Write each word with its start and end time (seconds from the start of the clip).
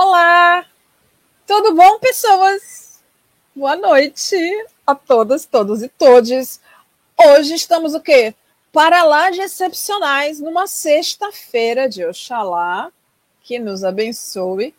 Olá! 0.00 0.64
Tudo 1.44 1.74
bom, 1.74 1.98
pessoas? 1.98 3.00
Boa 3.52 3.74
noite 3.74 4.36
a 4.86 4.94
todas, 4.94 5.44
todos 5.44 5.82
e 5.82 5.88
todes. 5.88 6.60
Hoje 7.20 7.56
estamos 7.56 7.94
o 7.94 8.00
quê? 8.00 8.32
Para 8.72 9.02
lá 9.02 9.28
de 9.30 9.40
excepcionais, 9.40 10.38
numa 10.38 10.68
sexta-feira 10.68 11.88
de 11.88 12.04
Oxalá, 12.04 12.92
que 13.42 13.58
nos 13.58 13.82
abençoe. 13.82 14.72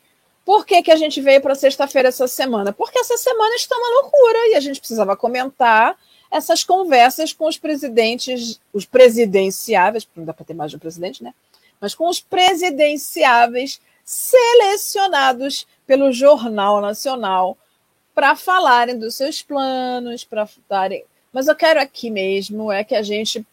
Por 0.45 0.65
que, 0.65 0.81
que 0.81 0.89
a 0.89 0.95
gente 0.95 1.19
veio 1.19 1.41
para 1.41 1.53
sexta-feira 1.53 2.07
essa 2.07 2.25
semana? 2.25 2.71
Porque 2.71 2.99
essa 2.99 3.17
semana 3.17 3.55
está 3.55 3.75
uma 3.75 4.01
loucura 4.01 4.47
e 4.47 4.55
a 4.55 4.61
gente 4.61 4.79
precisava 4.79 5.17
comentar 5.17 5.97
essas 6.31 6.63
conversas 6.63 7.33
com 7.33 7.45
os 7.45 7.57
presidentes, 7.57 8.57
os 8.71 8.85
presidenciáveis, 8.85 10.07
não 10.15 10.23
dá 10.23 10.33
para 10.33 10.45
ter 10.45 10.53
mais 10.53 10.71
de 10.71 10.77
um 10.77 10.79
presidente, 10.79 11.21
né? 11.21 11.33
Mas 11.81 11.93
com 11.93 12.07
os 12.07 12.21
presidenciáveis 12.21 13.81
selecionados 14.09 15.67
pelo 15.85 16.11
Jornal 16.11 16.81
Nacional 16.81 17.55
para 18.15 18.35
falarem 18.35 18.97
dos 18.97 19.13
seus 19.13 19.43
planos, 19.43 20.23
para 20.23 20.49
darem. 20.67 21.03
Mas 21.31 21.47
eu 21.47 21.55
quero 21.55 21.79
aqui 21.79 22.09
mesmo 22.09 22.71
é 22.71 22.83
que 22.83 22.95
a 22.95 23.03
gente 23.03 23.45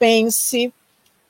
pense 0.00 0.74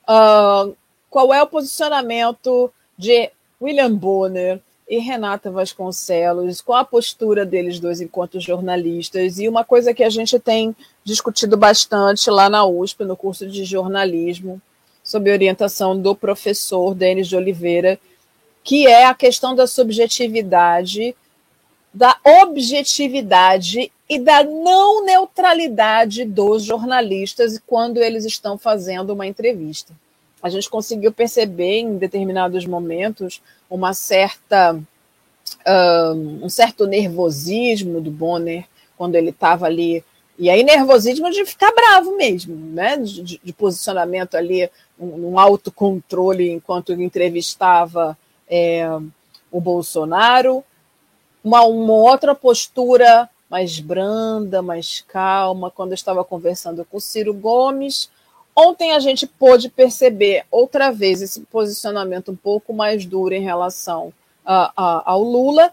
uh, 0.09 0.75
qual 1.07 1.31
é 1.31 1.43
o 1.43 1.47
posicionamento 1.47 2.73
de 2.97 3.29
William 3.61 3.93
Bonner 3.93 4.59
e 4.89 4.97
Renata 4.97 5.51
Vasconcelos, 5.51 6.59
qual 6.59 6.79
a 6.79 6.83
postura 6.83 7.45
deles 7.45 7.79
dois 7.79 8.01
enquanto 8.01 8.39
jornalistas, 8.39 9.37
e 9.37 9.47
uma 9.47 9.63
coisa 9.63 9.93
que 9.93 10.03
a 10.03 10.09
gente 10.09 10.39
tem 10.39 10.75
discutido 11.03 11.55
bastante 11.55 12.27
lá 12.31 12.49
na 12.49 12.65
USP, 12.65 13.03
no 13.03 13.15
curso 13.15 13.47
de 13.47 13.65
jornalismo, 13.65 14.59
sob 15.03 15.31
orientação 15.31 15.95
do 15.95 16.15
professor 16.15 16.95
Denis 16.95 17.27
de 17.27 17.35
Oliveira, 17.35 17.99
que 18.63 18.87
é 18.87 19.05
a 19.05 19.13
questão 19.13 19.53
da 19.53 19.67
subjetividade, 19.67 21.15
da 21.93 22.17
objetividade 22.41 23.91
e 24.09 24.19
da 24.19 24.43
não 24.43 25.05
neutralidade 25.05 26.25
dos 26.25 26.63
jornalistas 26.63 27.59
quando 27.67 27.97
eles 27.97 28.25
estão 28.25 28.57
fazendo 28.57 29.11
uma 29.11 29.27
entrevista. 29.27 29.93
A 30.41 30.49
gente 30.49 30.69
conseguiu 30.69 31.11
perceber 31.11 31.79
em 31.79 31.97
determinados 31.97 32.65
momentos 32.65 33.41
uma 33.69 33.93
certa 33.93 34.79
um, 36.15 36.49
certo 36.49 36.85
nervosismo 36.85 38.01
do 38.01 38.11
Bonner 38.11 38.65
quando 38.97 39.15
ele 39.15 39.29
estava 39.29 39.65
ali 39.65 40.03
e 40.37 40.49
aí 40.49 40.63
nervosismo 40.63 41.29
de 41.29 41.45
ficar 41.45 41.71
bravo 41.71 42.17
mesmo, 42.17 42.55
né? 42.55 42.97
De, 42.97 43.39
de 43.41 43.53
posicionamento 43.53 44.35
ali, 44.35 44.69
um, 44.99 45.31
um 45.31 45.39
autocontrole 45.39 46.49
enquanto 46.49 46.93
entrevistava 46.93 48.17
é, 48.55 48.87
o 49.51 49.59
Bolsonaro, 49.59 50.63
uma, 51.43 51.63
uma 51.63 51.93
outra 51.93 52.35
postura 52.35 53.27
mais 53.49 53.79
branda, 53.79 54.61
mais 54.61 55.03
calma, 55.07 55.71
quando 55.71 55.93
estava 55.93 56.23
conversando 56.23 56.85
com 56.85 56.97
o 56.97 57.01
Ciro 57.01 57.33
Gomes. 57.33 58.11
Ontem 58.55 58.91
a 58.91 58.99
gente 58.99 59.25
pôde 59.25 59.69
perceber 59.69 60.45
outra 60.51 60.91
vez 60.91 61.19
esse 61.23 61.41
posicionamento 61.41 62.31
um 62.31 62.35
pouco 62.35 62.71
mais 62.71 63.07
duro 63.07 63.33
em 63.33 63.41
relação 63.41 64.13
a, 64.45 64.71
a, 64.77 65.11
ao 65.11 65.23
Lula. 65.23 65.71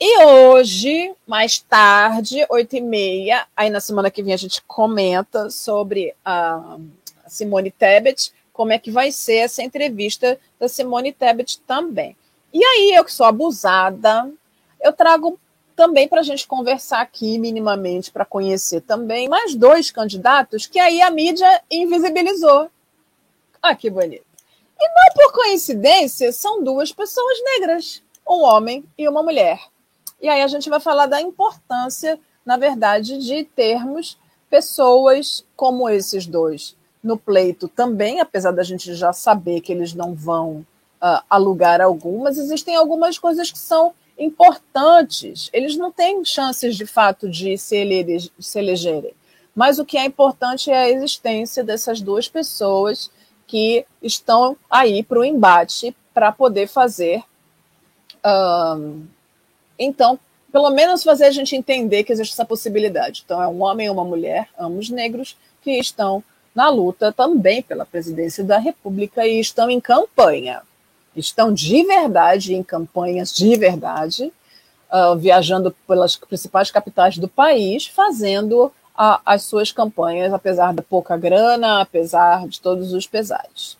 E 0.00 0.24
hoje, 0.24 1.12
mais 1.26 1.58
tarde, 1.58 2.46
oito 2.48 2.74
e 2.74 2.80
meia, 2.80 3.46
aí 3.54 3.68
na 3.68 3.80
semana 3.80 4.10
que 4.10 4.22
vem 4.22 4.32
a 4.32 4.38
gente 4.38 4.62
comenta 4.62 5.50
sobre 5.50 6.14
a 6.24 6.78
Simone 7.26 7.70
Tebet, 7.70 8.32
como 8.54 8.72
é 8.72 8.78
que 8.78 8.90
vai 8.90 9.10
ser 9.10 9.38
essa 9.38 9.62
entrevista 9.62 10.38
da 10.60 10.68
Simone 10.68 11.12
Tebet 11.12 11.60
também. 11.66 12.16
E 12.52 12.64
aí, 12.64 12.94
eu 12.94 13.04
que 13.04 13.12
sou 13.12 13.26
abusada, 13.26 14.32
eu 14.80 14.92
trago 14.92 15.38
também 15.74 16.06
para 16.06 16.20
a 16.20 16.22
gente 16.22 16.46
conversar 16.46 17.00
aqui 17.00 17.36
minimamente, 17.36 18.12
para 18.12 18.24
conhecer 18.24 18.80
também 18.82 19.28
mais 19.28 19.56
dois 19.56 19.90
candidatos 19.90 20.68
que 20.68 20.78
aí 20.78 21.02
a 21.02 21.10
mídia 21.10 21.62
invisibilizou. 21.68 22.70
Ah, 23.60 23.74
que 23.74 23.90
bonito. 23.90 24.24
E 24.78 24.88
não 24.88 25.14
por 25.14 25.32
coincidência, 25.32 26.30
são 26.32 26.62
duas 26.62 26.92
pessoas 26.92 27.36
negras, 27.42 28.04
um 28.28 28.44
homem 28.44 28.84
e 28.96 29.08
uma 29.08 29.22
mulher. 29.22 29.60
E 30.22 30.28
aí 30.28 30.42
a 30.42 30.46
gente 30.46 30.70
vai 30.70 30.78
falar 30.78 31.06
da 31.06 31.20
importância, 31.20 32.20
na 32.46 32.56
verdade, 32.56 33.18
de 33.18 33.42
termos 33.42 34.16
pessoas 34.48 35.44
como 35.56 35.88
esses 35.88 36.24
dois 36.24 36.76
no 37.04 37.18
pleito 37.18 37.68
também, 37.68 38.18
apesar 38.18 38.50
da 38.50 38.62
gente 38.62 38.94
já 38.94 39.12
saber 39.12 39.60
que 39.60 39.70
eles 39.70 39.92
não 39.92 40.14
vão 40.14 40.66
uh, 41.02 41.22
alugar 41.28 41.82
algumas, 41.82 42.38
existem 42.38 42.74
algumas 42.74 43.18
coisas 43.18 43.52
que 43.52 43.58
são 43.58 43.92
importantes. 44.18 45.50
Eles 45.52 45.76
não 45.76 45.92
têm 45.92 46.24
chances 46.24 46.74
de 46.74 46.86
fato 46.86 47.28
de 47.28 47.58
se, 47.58 47.76
ele, 47.76 48.30
se 48.38 48.58
elegerem. 48.58 49.12
Mas 49.54 49.78
o 49.78 49.84
que 49.84 49.98
é 49.98 50.04
importante 50.04 50.70
é 50.70 50.84
a 50.84 50.90
existência 50.90 51.62
dessas 51.62 52.00
duas 52.00 52.26
pessoas 52.26 53.10
que 53.46 53.84
estão 54.02 54.56
aí 54.70 55.02
para 55.02 55.18
o 55.18 55.24
embate 55.24 55.94
para 56.14 56.32
poder 56.32 56.66
fazer. 56.66 57.22
Um, 58.24 59.06
então, 59.78 60.18
pelo 60.50 60.70
menos 60.70 61.04
fazer 61.04 61.26
a 61.26 61.30
gente 61.30 61.54
entender 61.54 62.04
que 62.04 62.12
existe 62.12 62.32
essa 62.32 62.44
possibilidade. 62.44 63.22
Então, 63.24 63.42
é 63.42 63.46
um 63.46 63.62
homem 63.62 63.88
e 63.88 63.90
uma 63.90 64.04
mulher, 64.04 64.48
ambos 64.58 64.88
negros, 64.88 65.36
que 65.60 65.72
estão 65.72 66.22
na 66.54 66.68
luta 66.68 67.12
também 67.12 67.62
pela 67.62 67.84
presidência 67.84 68.44
da 68.44 68.58
República 68.58 69.26
e 69.26 69.40
estão 69.40 69.68
em 69.68 69.80
campanha. 69.80 70.62
Estão 71.16 71.52
de 71.52 71.84
verdade 71.84 72.54
em 72.54 72.62
campanhas 72.62 73.32
de 73.32 73.56
verdade, 73.56 74.32
uh, 74.92 75.16
viajando 75.16 75.74
pelas 75.86 76.16
principais 76.16 76.70
capitais 76.70 77.18
do 77.18 77.28
país, 77.28 77.86
fazendo 77.86 78.72
a, 78.96 79.20
as 79.26 79.42
suas 79.42 79.72
campanhas, 79.72 80.32
apesar 80.32 80.72
da 80.72 80.82
pouca 80.82 81.16
grana, 81.16 81.80
apesar 81.80 82.46
de 82.46 82.60
todos 82.60 82.92
os 82.92 83.06
pesares. 83.06 83.76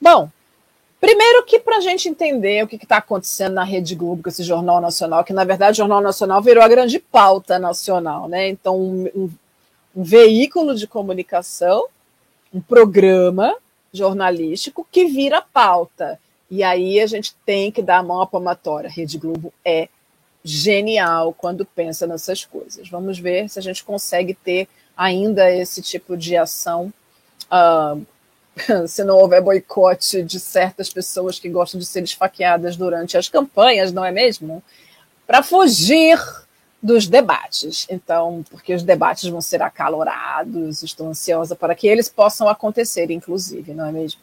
Bom, 0.00 0.30
primeiro 1.00 1.44
que 1.44 1.58
para 1.58 1.76
a 1.76 1.80
gente 1.80 2.08
entender 2.08 2.64
o 2.64 2.68
que 2.68 2.76
está 2.76 2.96
acontecendo 2.98 3.54
na 3.54 3.64
Rede 3.64 3.94
Globo 3.94 4.22
com 4.22 4.28
esse 4.30 4.42
Jornal 4.42 4.80
Nacional, 4.80 5.24
que 5.24 5.32
na 5.32 5.44
verdade 5.44 5.72
o 5.72 5.82
Jornal 5.84 6.00
Nacional 6.00 6.40
virou 6.42 6.62
a 6.62 6.68
grande 6.68 6.98
pauta 6.98 7.58
nacional, 7.58 8.28
né? 8.28 8.48
Então, 8.48 8.78
um, 8.78 9.10
um, 9.14 9.30
um 9.96 10.02
veículo 10.02 10.74
de 10.74 10.86
comunicação 10.86 11.86
um 12.54 12.60
programa 12.60 13.56
jornalístico 13.92 14.86
que 14.90 15.06
vira 15.06 15.42
pauta. 15.42 16.20
E 16.48 16.62
aí 16.62 17.00
a 17.00 17.06
gente 17.06 17.34
tem 17.44 17.72
que 17.72 17.82
dar 17.82 17.98
a 17.98 18.02
mão 18.02 18.22
à 18.22 18.26
palmatória. 18.26 18.88
Rede 18.88 19.18
Globo 19.18 19.52
é 19.64 19.88
genial 20.44 21.32
quando 21.32 21.64
pensa 21.64 22.06
nessas 22.06 22.44
coisas. 22.44 22.88
Vamos 22.88 23.18
ver 23.18 23.48
se 23.48 23.58
a 23.58 23.62
gente 23.62 23.82
consegue 23.82 24.34
ter 24.34 24.68
ainda 24.96 25.50
esse 25.50 25.82
tipo 25.82 26.16
de 26.16 26.36
ação. 26.36 26.92
Uh, 27.50 28.06
se 28.86 29.02
não 29.02 29.18
houver 29.18 29.42
boicote 29.42 30.22
de 30.22 30.38
certas 30.38 30.88
pessoas 30.88 31.40
que 31.40 31.48
gostam 31.48 31.80
de 31.80 31.86
ser 31.86 32.04
esfaqueadas 32.04 32.76
durante 32.76 33.18
as 33.18 33.28
campanhas, 33.28 33.92
não 33.92 34.04
é 34.04 34.12
mesmo? 34.12 34.62
Para 35.26 35.42
fugir 35.42 36.20
dos 36.84 37.06
debates. 37.06 37.86
Então, 37.88 38.44
porque 38.50 38.74
os 38.74 38.82
debates 38.82 39.26
vão 39.30 39.40
ser 39.40 39.62
acalorados, 39.62 40.82
estou 40.82 41.08
ansiosa 41.08 41.56
para 41.56 41.74
que 41.74 41.88
eles 41.88 42.10
possam 42.10 42.46
acontecer, 42.46 43.10
inclusive, 43.10 43.72
não 43.72 43.86
é 43.86 43.90
mesmo? 43.90 44.20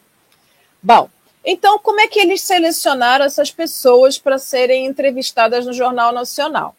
Bom, 0.80 1.10
então, 1.44 1.76
como 1.80 2.00
é 2.00 2.06
que 2.06 2.20
eles 2.20 2.40
selecionaram 2.40 3.24
essas 3.24 3.50
pessoas 3.50 4.16
para 4.16 4.38
serem 4.38 4.86
entrevistadas 4.86 5.66
no 5.66 5.72
Jornal 5.72 6.12
Nacional? 6.12 6.76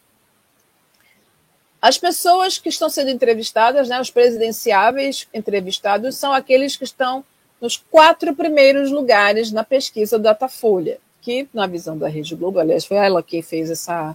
As 1.82 1.98
pessoas 1.98 2.56
que 2.56 2.70
estão 2.70 2.88
sendo 2.88 3.10
entrevistadas, 3.10 3.86
né, 3.86 4.00
os 4.00 4.10
presidenciáveis 4.10 5.28
entrevistados, 5.34 6.16
são 6.16 6.32
aqueles 6.32 6.76
que 6.76 6.84
estão 6.84 7.22
nos 7.60 7.76
quatro 7.76 8.34
primeiros 8.34 8.90
lugares 8.90 9.52
na 9.52 9.62
pesquisa 9.62 10.18
Datafolha, 10.18 10.98
que, 11.24 11.48
na 11.54 11.66
visão 11.66 11.96
da 11.96 12.06
Rede 12.06 12.36
Globo, 12.36 12.58
aliás, 12.58 12.84
foi 12.84 12.98
ela 12.98 13.22
que 13.22 13.40
fez 13.40 13.70
essa 13.70 14.14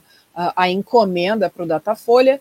a, 0.56 0.70
encomenda 0.70 1.50
para 1.50 1.64
o 1.64 1.68
Datafolha. 1.68 2.40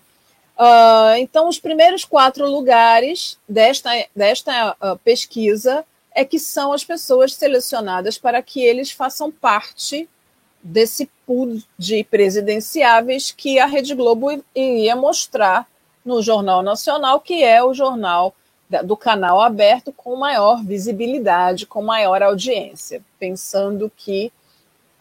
Uh, 0.59 1.17
então, 1.19 1.49
os 1.49 1.59
primeiros 1.59 2.05
quatro 2.05 2.47
lugares 2.47 3.39
desta, 3.49 3.91
desta 4.15 4.73
uh, 4.73 4.99
pesquisa 4.99 5.85
é 6.13 6.25
que 6.25 6.39
são 6.39 6.73
as 6.73 6.85
pessoas 6.85 7.35
selecionadas 7.35 8.19
para 8.19 8.43
que 8.43 8.61
eles 8.61 8.91
façam 8.91 9.31
parte 9.31 10.09
desse 10.63 11.09
pool 11.25 11.63
de 11.79 12.05
presidenciáveis 12.05 13.31
que 13.31 13.59
a 13.59 13.67
Rede 13.67 13.95
Globo 13.95 14.43
iria 14.55 14.95
mostrar 14.97 15.67
no 16.05 16.21
Jornal 16.21 16.63
Nacional, 16.63 17.21
que 17.21 17.43
é 17.43 17.63
o 17.63 17.73
jornal 17.73 18.35
do 18.85 18.97
canal 18.97 19.41
aberto 19.41 19.93
com 19.93 20.15
maior 20.17 20.63
visibilidade, 20.63 21.67
com 21.67 21.83
maior 21.83 22.23
audiência, 22.23 23.03
pensando 23.19 23.91
que 23.97 24.31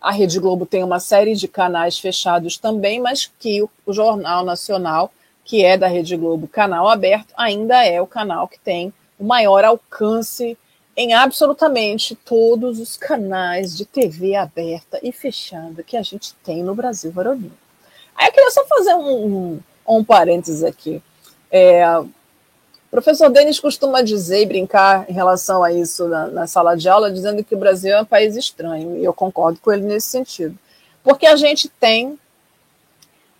a 0.01 0.11
Rede 0.11 0.39
Globo 0.39 0.65
tem 0.65 0.83
uma 0.83 0.99
série 0.99 1.35
de 1.35 1.47
canais 1.47 1.97
fechados 1.97 2.57
também, 2.57 2.99
mas 3.01 3.31
que 3.39 3.61
o, 3.61 3.69
Jornal 3.93 4.43
Nacional, 4.45 5.11
que 5.43 5.63
é 5.63 5.77
da 5.77 5.87
Rede 5.87 6.15
Globo, 6.15 6.47
canal 6.47 6.87
aberto, 6.87 7.33
ainda 7.35 7.83
é 7.83 8.01
o 8.01 8.07
canal 8.07 8.47
que 8.47 8.59
tem 8.59 8.93
o 9.19 9.23
maior 9.23 9.63
alcance 9.63 10.57
em 10.95 11.13
absolutamente 11.13 12.15
todos 12.15 12.79
os 12.79 12.97
canais 12.97 13.75
de 13.75 13.85
TV 13.85 14.35
aberta 14.35 14.99
e 15.03 15.11
fechada 15.11 15.83
que 15.83 15.95
a 15.95 16.01
gente 16.01 16.33
tem 16.43 16.63
no 16.63 16.73
Brasil 16.73 17.11
varonil. 17.11 17.51
Aí 18.15 18.27
eu 18.27 18.31
queria 18.31 18.51
só 18.51 18.65
fazer 18.65 18.95
um, 18.95 19.25
um, 19.25 19.59
um 19.87 20.03
parênteses 20.03 20.63
aqui. 20.63 21.01
É, 21.51 21.83
professor 22.97 23.29
Denis 23.29 23.59
costuma 23.59 24.01
dizer 24.01 24.41
e 24.41 24.45
brincar 24.47 25.07
em 25.07 25.13
relação 25.13 25.63
a 25.63 25.71
isso 25.71 26.07
na, 26.07 26.27
na, 26.29 26.47
sala 26.47 26.75
de 26.75 26.89
aula, 26.89 27.11
dizendo 27.11 27.43
que 27.43 27.53
o 27.53 27.57
Brasil 27.57 27.95
é 27.95 28.01
um 28.01 28.05
país 28.05 28.35
estranho, 28.35 28.97
e 28.97 29.03
eu 29.03 29.13
concordo 29.13 29.59
com 29.59 29.71
ele 29.71 29.83
nesse 29.83 30.07
sentido. 30.07 30.57
Porque 31.03 31.27
a 31.27 31.35
gente 31.35 31.69
tem 31.69 32.17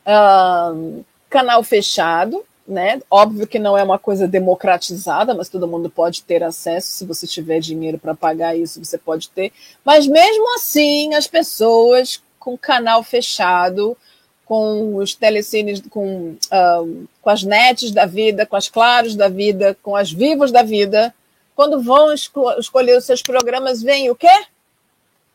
uh, 0.05 1.03
canal 1.27 1.63
fechado, 1.63 2.45
né? 2.67 3.01
Óbvio 3.09 3.47
que 3.47 3.57
não 3.57 3.75
é 3.75 3.81
uma 3.81 3.97
coisa 3.97 4.27
democratizada, 4.27 5.33
mas 5.33 5.49
todo 5.49 5.67
mundo 5.67 5.89
pode 5.89 6.21
ter 6.21 6.43
acesso. 6.43 6.89
Se 6.89 7.03
você 7.03 7.25
tiver 7.25 7.59
dinheiro 7.59 7.97
para 7.97 8.13
pagar 8.13 8.55
isso, 8.55 8.83
você 8.83 8.97
pode 8.97 9.27
ter. 9.29 9.51
Mas 9.83 10.05
mesmo 10.05 10.53
assim, 10.53 11.15
as 11.15 11.25
pessoas 11.25 12.21
com 12.37 12.55
canal 12.55 13.01
fechado, 13.01 13.97
com 14.47 14.95
os 14.95 15.13
telecines, 15.13 15.81
com, 15.89 16.29
uh, 16.31 17.07
com 17.21 17.29
as 17.29 17.43
nets 17.43 17.91
da 17.91 18.05
vida, 18.05 18.45
com 18.45 18.55
as 18.55 18.69
claros 18.69 19.13
da 19.13 19.27
vida, 19.27 19.77
com 19.83 19.93
as 19.93 20.09
vivos 20.09 20.53
da 20.53 20.63
vida, 20.63 21.13
quando 21.53 21.81
vão 21.81 22.13
esco 22.13 22.49
escolher 22.53 22.97
os 22.97 23.03
seus 23.03 23.21
programas, 23.21 23.83
vem 23.83 24.09
o 24.09 24.15
quê? 24.15 24.45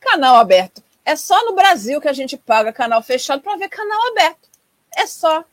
Canal 0.00 0.36
aberto. 0.36 0.82
É 1.04 1.14
só 1.14 1.44
no 1.44 1.54
Brasil 1.54 2.00
que 2.00 2.08
a 2.08 2.12
gente 2.12 2.38
paga 2.38 2.72
canal 2.72 3.02
fechado 3.02 3.42
para 3.42 3.56
ver 3.56 3.68
canal 3.68 4.00
aberto. 4.12 4.48
É 4.96 5.06
só 5.06 5.44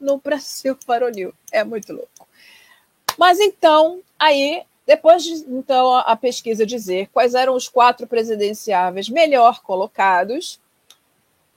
no 0.00 0.18
Brasil 0.24 0.76
varonil. 0.84 1.32
É 1.52 1.62
muito 1.62 1.92
louco. 1.92 2.26
Mas 3.16 3.38
então, 3.38 4.00
aí, 4.18 4.64
depois 4.84 5.22
de 5.22 5.34
então, 5.48 5.94
a 5.94 6.16
pesquisa 6.16 6.66
dizer 6.66 7.08
quais 7.12 7.34
eram 7.34 7.54
os 7.54 7.68
quatro 7.68 8.08
presidenciáveis 8.08 9.08
melhor 9.08 9.62
colocados, 9.62 10.58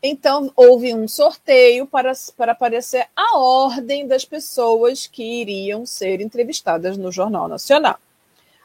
então 0.02 0.52
houve 0.56 0.94
um 0.94 1.08
sorteio 1.08 1.86
para, 1.86 2.12
para 2.36 2.52
aparecer 2.52 3.08
a 3.16 3.38
ordem 3.38 4.08
das 4.08 4.24
pessoas 4.24 5.08
que 5.08 5.24
iriam 5.24 5.86
ser 5.86 6.22
entrevistadas 6.22 6.98
no 6.98 7.12
Jornal 7.12 7.48
Nacional. 7.48 7.98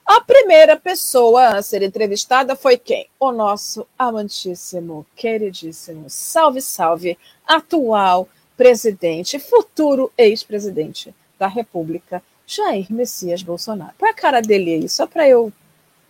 A 0.05 0.21
primeira 0.21 0.77
pessoa 0.77 1.57
a 1.57 1.63
ser 1.63 1.83
entrevistada 1.83 2.57
foi 2.57 2.77
quem? 2.77 3.09
O 3.19 3.31
nosso 3.31 3.87
amantíssimo, 3.99 5.07
queridíssimo, 5.17 6.11
salve, 6.11 6.61
salve, 6.61 7.17
atual 7.47 8.29
presidente, 8.57 9.39
futuro 9.39 10.13
ex-presidente 10.19 11.15
da 11.39 11.47
República, 11.47 12.23
Jair 12.47 12.87
Messias 12.91 13.43
Bolsonaro. 13.43 13.95
Põe 13.99 14.11
a 14.11 14.15
cara 14.15 14.41
dele 14.41 14.75
aí, 14.75 14.89
só 14.89 15.07
para 15.07 15.29
eu. 15.29 15.53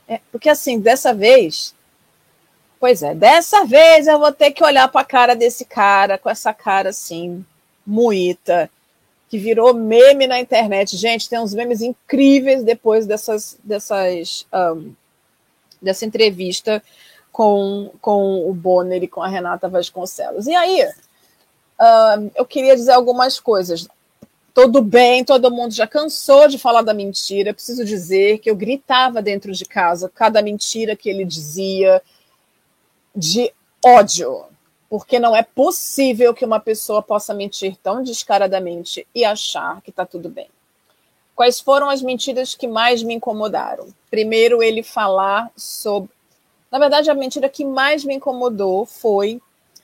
É, 0.09 0.21
porque 0.31 0.49
assim, 0.49 0.81
dessa 0.81 1.15
vez. 1.15 1.75
Pois 2.83 3.01
é, 3.01 3.15
dessa 3.15 3.65
vez 3.65 4.09
eu 4.09 4.19
vou 4.19 4.33
ter 4.33 4.51
que 4.51 4.65
olhar 4.65 4.89
para 4.89 5.03
a 5.03 5.05
cara 5.05 5.37
desse 5.37 5.65
cara, 5.65 6.19
com 6.19 6.29
essa 6.29 6.53
cara 6.53 6.89
assim, 6.89 7.47
muita, 7.87 8.69
que 9.29 9.39
virou 9.39 9.73
meme 9.73 10.27
na 10.27 10.41
internet. 10.41 10.97
Gente, 10.97 11.29
tem 11.29 11.39
uns 11.39 11.55
memes 11.55 11.81
incríveis 11.81 12.65
depois 12.65 13.07
dessas, 13.07 13.57
dessas, 13.63 14.49
um, 14.53 14.93
dessa 15.81 16.05
entrevista 16.05 16.83
com, 17.31 17.93
com 18.01 18.51
o 18.51 18.53
Bonner 18.53 19.05
e 19.05 19.07
com 19.07 19.23
a 19.23 19.29
Renata 19.29 19.69
Vasconcelos. 19.69 20.49
E 20.49 20.55
aí, 20.57 20.85
eu 22.35 22.45
queria 22.45 22.75
dizer 22.75 22.95
algumas 22.95 23.39
coisas. 23.39 23.87
Tudo 24.53 24.83
bem, 24.83 25.25
todo 25.25 25.53
mundo 25.53 25.73
já 25.73 25.87
cansou 25.87 26.49
de 26.49 26.59
falar 26.59 26.83
da 26.83 26.93
mentira. 26.93 27.55
Preciso 27.55 27.85
dizer 27.85 28.39
que 28.39 28.51
eu 28.51 28.57
gritava 28.57 29.23
dentro 29.23 29.53
de 29.53 29.65
casa 29.65 30.11
cada 30.13 30.43
mentira 30.43 30.97
que 30.97 31.09
ele 31.09 31.25
dizia 31.25 32.03
de 33.15 33.53
ódio, 33.85 34.45
porque 34.89 35.19
não 35.19 35.35
é 35.35 35.43
possível 35.43 36.35
que 36.35 36.45
uma 36.45 36.61
pessoa 36.61 37.03
possa 37.03 37.35
mentir 37.35 37.77
tão 37.83 38.03
descaradamente 38.03 39.07
e 39.15 39.25
achar 39.25 39.81
que 39.83 39.91
está 39.91 40.05
tudo 40.05 40.29
bem. 40.29 40.49
Quais 41.35 41.61
foram 41.61 41.89
as 41.89 42.03
mentiras 42.03 42.55
que 42.55 42.69
mais 42.69 43.03
me 43.03 43.15
incomodaram? 43.15 43.89
Primeiro, 44.11 44.63
ele 44.63 44.83
falar 44.83 45.51
sobre. 45.57 46.11
Na 46.71 46.79
verdade, 46.79 47.11
a 47.11 47.15
mentira 47.15 47.49
que 47.49 47.65
mais 47.65 48.05
me 48.05 48.15
incomodou 48.15 48.85
foi 48.87 49.41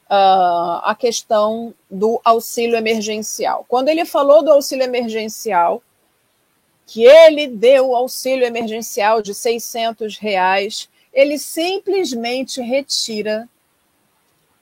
uh, 0.08 0.81
a 0.82 0.96
questão 0.98 1.74
do 1.90 2.20
auxílio 2.24 2.76
emergencial. 2.76 3.64
Quando 3.69 3.88
ele 3.88 4.04
falou 4.04 4.42
do 4.42 4.52
auxílio 4.52 4.84
emergencial, 4.84 5.82
que 6.86 7.04
ele 7.04 7.46
deu 7.46 7.90
o 7.90 7.96
auxílio 7.96 8.46
emergencial 8.46 9.20
de 9.20 9.34
600 9.34 10.16
reais, 10.16 10.88
ele 11.19 11.37
simplesmente 11.37 12.61
retira 12.61 13.49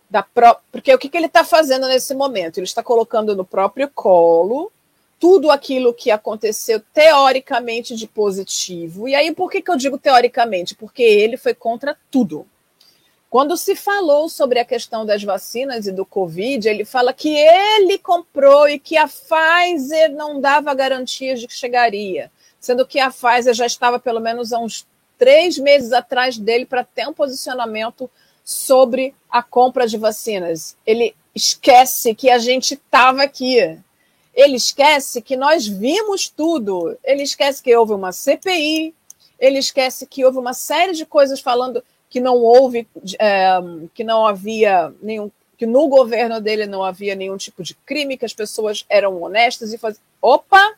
da 0.08 0.22
pró 0.22 0.56
porque 0.72 0.94
o 0.94 0.98
que, 0.98 1.08
que 1.08 1.16
ele 1.16 1.26
está 1.26 1.44
fazendo 1.44 1.86
nesse 1.86 2.14
momento? 2.14 2.56
Ele 2.56 2.64
está 2.64 2.82
colocando 2.82 3.36
no 3.36 3.44
próprio 3.44 3.90
colo 3.94 4.72
tudo 5.18 5.50
aquilo 5.50 5.92
que 5.92 6.10
aconteceu 6.10 6.80
teoricamente 6.94 7.94
de 7.94 8.06
positivo. 8.06 9.06
E 9.06 9.14
aí, 9.14 9.34
por 9.34 9.50
que, 9.50 9.60
que 9.60 9.70
eu 9.70 9.76
digo 9.76 9.98
teoricamente? 9.98 10.74
Porque 10.74 11.02
ele 11.02 11.36
foi 11.36 11.54
contra 11.54 11.96
tudo. 12.10 12.46
Quando 13.28 13.56
se 13.56 13.74
falou 13.74 14.28
sobre 14.28 14.58
a 14.58 14.64
questão 14.64 15.04
das 15.04 15.22
vacinas 15.22 15.86
e 15.86 15.92
do 15.92 16.06
Covid, 16.06 16.68
ele 16.68 16.84
fala 16.84 17.12
que 17.12 17.28
ele 17.28 17.98
comprou 17.98 18.68
e 18.68 18.78
que 18.78 18.96
a 18.96 19.06
Pfizer 19.06 20.12
não 20.12 20.40
dava 20.40 20.72
garantias 20.72 21.40
de 21.40 21.48
que 21.48 21.54
chegaria, 21.54 22.30
sendo 22.60 22.86
que 22.86 22.98
a 22.98 23.10
Pfizer 23.10 23.52
já 23.52 23.66
estava 23.66 23.98
pelo 23.98 24.20
menos 24.20 24.52
há 24.52 24.58
uns 24.58 24.86
três 25.18 25.58
meses 25.58 25.92
atrás 25.92 26.38
dele 26.38 26.66
para 26.66 26.84
ter 26.84 27.06
um 27.08 27.12
posicionamento 27.12 28.10
sobre 28.44 29.14
a 29.28 29.42
compra 29.42 29.86
de 29.86 29.98
vacinas. 29.98 30.76
Ele 30.86 31.14
esquece 31.34 32.14
que 32.14 32.30
a 32.30 32.38
gente 32.38 32.74
estava 32.74 33.22
aqui. 33.22 33.56
Ele 34.34 34.56
esquece 34.56 35.20
que 35.20 35.36
nós 35.36 35.66
vimos 35.66 36.28
tudo. 36.28 36.96
Ele 37.02 37.22
esquece 37.22 37.62
que 37.62 37.74
houve 37.74 37.92
uma 37.92 38.12
CPI. 38.12 38.94
Ele 39.38 39.58
esquece 39.58 40.06
que 40.06 40.24
houve 40.24 40.38
uma 40.38 40.54
série 40.54 40.92
de 40.92 41.04
coisas 41.04 41.40
falando 41.40 41.82
que 42.08 42.20
não 42.20 42.36
houve, 42.36 42.86
é, 43.18 43.58
que 43.94 44.04
não 44.04 44.26
havia 44.26 44.94
nenhum, 45.02 45.30
que 45.58 45.66
no 45.66 45.88
governo 45.88 46.40
dele 46.40 46.66
não 46.66 46.82
havia 46.82 47.14
nenhum 47.14 47.36
tipo 47.36 47.62
de 47.62 47.74
crime, 47.74 48.16
que 48.16 48.24
as 48.24 48.32
pessoas 48.32 48.84
eram 48.88 49.20
honestas 49.22 49.72
e 49.72 49.78
faziam. 49.78 50.02
Opa! 50.22 50.76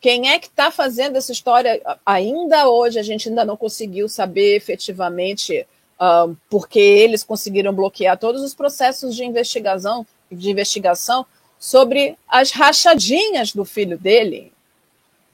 Quem 0.00 0.30
é 0.30 0.38
que 0.38 0.46
está 0.46 0.70
fazendo 0.70 1.16
essa 1.16 1.32
história? 1.32 1.80
Ainda 2.06 2.68
hoje 2.68 2.98
a 2.98 3.02
gente 3.02 3.28
ainda 3.28 3.44
não 3.44 3.56
conseguiu 3.56 4.08
saber 4.08 4.56
efetivamente 4.56 5.66
uh, 6.00 6.36
porque 6.48 6.78
eles 6.78 7.24
conseguiram 7.24 7.72
bloquear 7.72 8.16
todos 8.16 8.42
os 8.42 8.54
processos 8.54 9.14
de 9.16 9.24
investigação, 9.24 10.06
de 10.30 10.50
investigação 10.50 11.26
sobre 11.58 12.16
as 12.28 12.52
rachadinhas 12.52 13.52
do 13.52 13.64
filho 13.64 13.98
dele, 13.98 14.52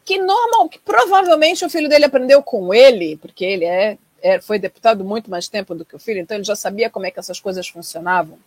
que 0.05 0.19
normal, 0.19 0.69
que 0.69 0.79
provavelmente 0.79 1.65
o 1.65 1.71
filho 1.71 1.89
dele 1.89 2.07
aprendeu 2.07 2.43
com 2.43 2.73
ele, 2.73 3.17
porque 3.19 3.45
ele 3.45 3.67
é 3.67 3.99
é, 4.25 4.41
foi 4.41 4.59
deputado 4.59 5.05
muito 5.05 5.31
mais 5.31 5.49
tempo 5.49 5.75
do 5.75 5.85
que 5.85 5.95
o 5.95 5.99
filho, 5.99 6.19
então 6.19 6.35
ele 6.35 6.45
já 6.45 6.57
sabia 6.57 6.89
como 6.89 7.05
é 7.05 7.11
que 7.11 7.21
essas 7.21 7.39
coisas 7.39 7.69
funcionavam. 7.69 8.39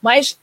Mas 0.00 0.38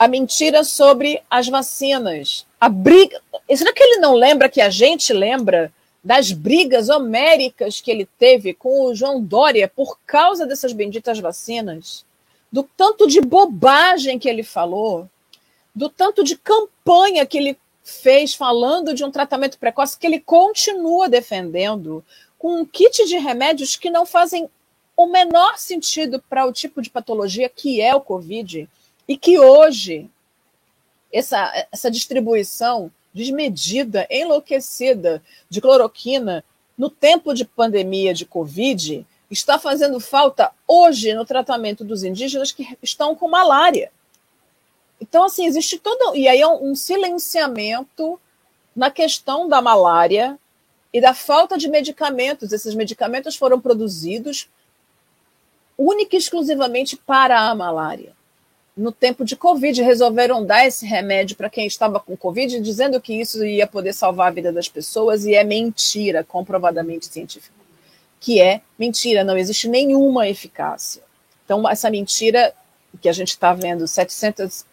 a 0.00 0.08
mentira 0.08 0.64
sobre 0.64 1.22
as 1.28 1.46
vacinas, 1.46 2.46
a 2.58 2.70
briga. 2.70 3.20
Será 3.54 3.70
que 3.70 3.82
ele 3.82 3.98
não 3.98 4.14
lembra 4.14 4.48
que 4.48 4.62
a 4.62 4.70
gente 4.70 5.12
lembra 5.12 5.70
das 6.02 6.32
brigas 6.32 6.88
homéricas 6.88 7.82
que 7.82 7.90
ele 7.90 8.08
teve 8.18 8.54
com 8.54 8.86
o 8.86 8.94
João 8.94 9.22
Dória 9.22 9.68
por 9.68 9.98
causa 10.06 10.46
dessas 10.46 10.72
benditas 10.72 11.18
vacinas? 11.18 12.06
Do 12.50 12.62
tanto 12.62 13.06
de 13.06 13.20
bobagem 13.20 14.18
que 14.18 14.26
ele 14.26 14.42
falou, 14.42 15.06
do 15.74 15.90
tanto 15.90 16.24
de 16.24 16.34
campanha 16.34 17.26
que 17.26 17.36
ele 17.36 17.58
fez 17.84 18.32
falando 18.32 18.94
de 18.94 19.04
um 19.04 19.10
tratamento 19.10 19.58
precoce 19.58 19.98
que 19.98 20.06
ele 20.06 20.18
continua 20.18 21.10
defendendo, 21.10 22.02
com 22.38 22.58
um 22.58 22.64
kit 22.64 23.06
de 23.06 23.18
remédios 23.18 23.76
que 23.76 23.90
não 23.90 24.06
fazem 24.06 24.48
o 24.96 25.06
menor 25.06 25.58
sentido 25.58 26.24
para 26.26 26.46
o 26.46 26.52
tipo 26.54 26.80
de 26.80 26.88
patologia 26.88 27.50
que 27.50 27.82
é 27.82 27.94
o 27.94 28.00
Covid 28.00 28.66
e 29.10 29.16
que 29.16 29.40
hoje 29.40 30.08
essa, 31.12 31.66
essa 31.72 31.90
distribuição 31.90 32.92
desmedida, 33.12 34.06
enlouquecida 34.08 35.20
de 35.48 35.60
cloroquina 35.60 36.44
no 36.78 36.88
tempo 36.88 37.34
de 37.34 37.44
pandemia 37.44 38.14
de 38.14 38.24
Covid 38.24 39.04
está 39.28 39.58
fazendo 39.58 39.98
falta 39.98 40.52
hoje 40.64 41.12
no 41.12 41.24
tratamento 41.24 41.84
dos 41.84 42.04
indígenas 42.04 42.52
que 42.52 42.78
estão 42.80 43.16
com 43.16 43.28
malária. 43.28 43.90
Então, 45.00 45.24
assim, 45.24 45.44
existe 45.44 45.76
todo. 45.80 46.14
E 46.14 46.28
aí 46.28 46.40
é 46.40 46.46
um 46.46 46.76
silenciamento 46.76 48.20
na 48.76 48.92
questão 48.92 49.48
da 49.48 49.60
malária, 49.60 50.38
e 50.92 51.00
da 51.00 51.14
falta 51.14 51.56
de 51.56 51.68
medicamentos. 51.68 52.52
Esses 52.52 52.74
medicamentos 52.74 53.36
foram 53.36 53.60
produzidos 53.60 54.48
única 55.76 56.14
e 56.14 56.18
exclusivamente 56.18 56.96
para 56.96 57.48
a 57.48 57.54
malária. 57.54 58.14
No 58.80 58.90
tempo 58.90 59.26
de 59.26 59.36
Covid, 59.36 59.82
resolveram 59.82 60.42
dar 60.42 60.66
esse 60.66 60.86
remédio 60.86 61.36
para 61.36 61.50
quem 61.50 61.66
estava 61.66 62.00
com 62.00 62.16
Covid, 62.16 62.58
dizendo 62.60 62.98
que 62.98 63.12
isso 63.12 63.44
ia 63.44 63.66
poder 63.66 63.92
salvar 63.92 64.28
a 64.28 64.30
vida 64.30 64.50
das 64.50 64.70
pessoas, 64.70 65.26
e 65.26 65.34
é 65.34 65.44
mentira, 65.44 66.24
comprovadamente 66.24 67.04
científico. 67.04 67.54
que 68.18 68.40
é 68.40 68.62
mentira, 68.78 69.22
não 69.22 69.36
existe 69.36 69.68
nenhuma 69.68 70.28
eficácia. 70.28 71.02
Então, 71.44 71.68
essa 71.68 71.90
mentira 71.90 72.54
que 73.02 73.08
a 73.08 73.12
gente 73.12 73.28
está 73.28 73.52
vendo, 73.52 73.86
700 73.86 74.64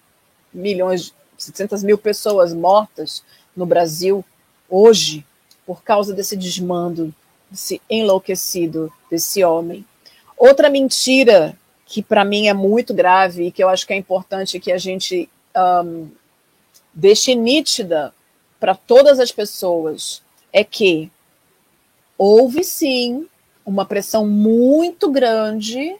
milhões, 0.53 1.13
700 1.37 1.83
mil 1.83 1.97
pessoas 1.97 2.53
mortas 2.53 3.21
no 3.55 3.65
Brasil 3.65 4.23
hoje, 4.69 5.25
por 5.65 5.83
causa 5.83 6.13
desse 6.13 6.37
desmando, 6.37 7.13
desse 7.51 7.81
enlouquecido 7.89 8.89
desse 9.11 9.43
homem. 9.43 9.85
Outra 10.37 10.69
mentira 10.69 11.57
que 11.88 12.03
para 12.03 12.25
mim 12.25 12.48
é 12.48 12.53
muito 12.53 12.94
grave 12.94 13.46
e 13.46 13.51
que 13.51 13.63
eu 13.63 13.70
acho 13.70 13.88
que 13.88 13.94
é 13.94 13.96
importante 13.96 14.60
que 14.60 14.72
a 14.72 14.77
gente 14.77 15.29
um, 15.56 16.10
deixe 16.94 17.34
nítida 17.34 18.13
para 18.60 18.75
todas 18.75 19.20
as 19.20 19.32
pessoas 19.32 20.22
é 20.51 20.63
que 20.63 21.12
houve 22.17 22.63
sim 22.63 23.27
uma 23.65 23.86
pressão 23.86 24.27
muito 24.27 25.10
grande 25.10 25.96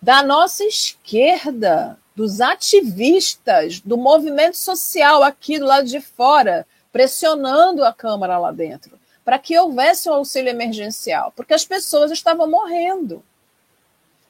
da 0.00 0.22
nossa 0.22 0.64
esquerda, 0.64 1.98
dos 2.14 2.40
ativistas, 2.40 3.80
do 3.80 3.96
movimento 3.96 4.56
social 4.56 5.22
aqui 5.22 5.58
do 5.58 5.64
lado 5.64 5.86
de 5.86 6.00
fora, 6.00 6.66
pressionando 6.92 7.84
a 7.84 7.92
Câmara 7.92 8.38
lá 8.38 8.52
dentro, 8.52 8.98
para 9.24 9.38
que 9.38 9.58
houvesse 9.58 10.08
um 10.08 10.14
auxílio 10.14 10.50
emergencial, 10.50 11.32
porque 11.34 11.54
as 11.54 11.64
pessoas 11.64 12.10
estavam 12.10 12.48
morrendo. 12.48 13.22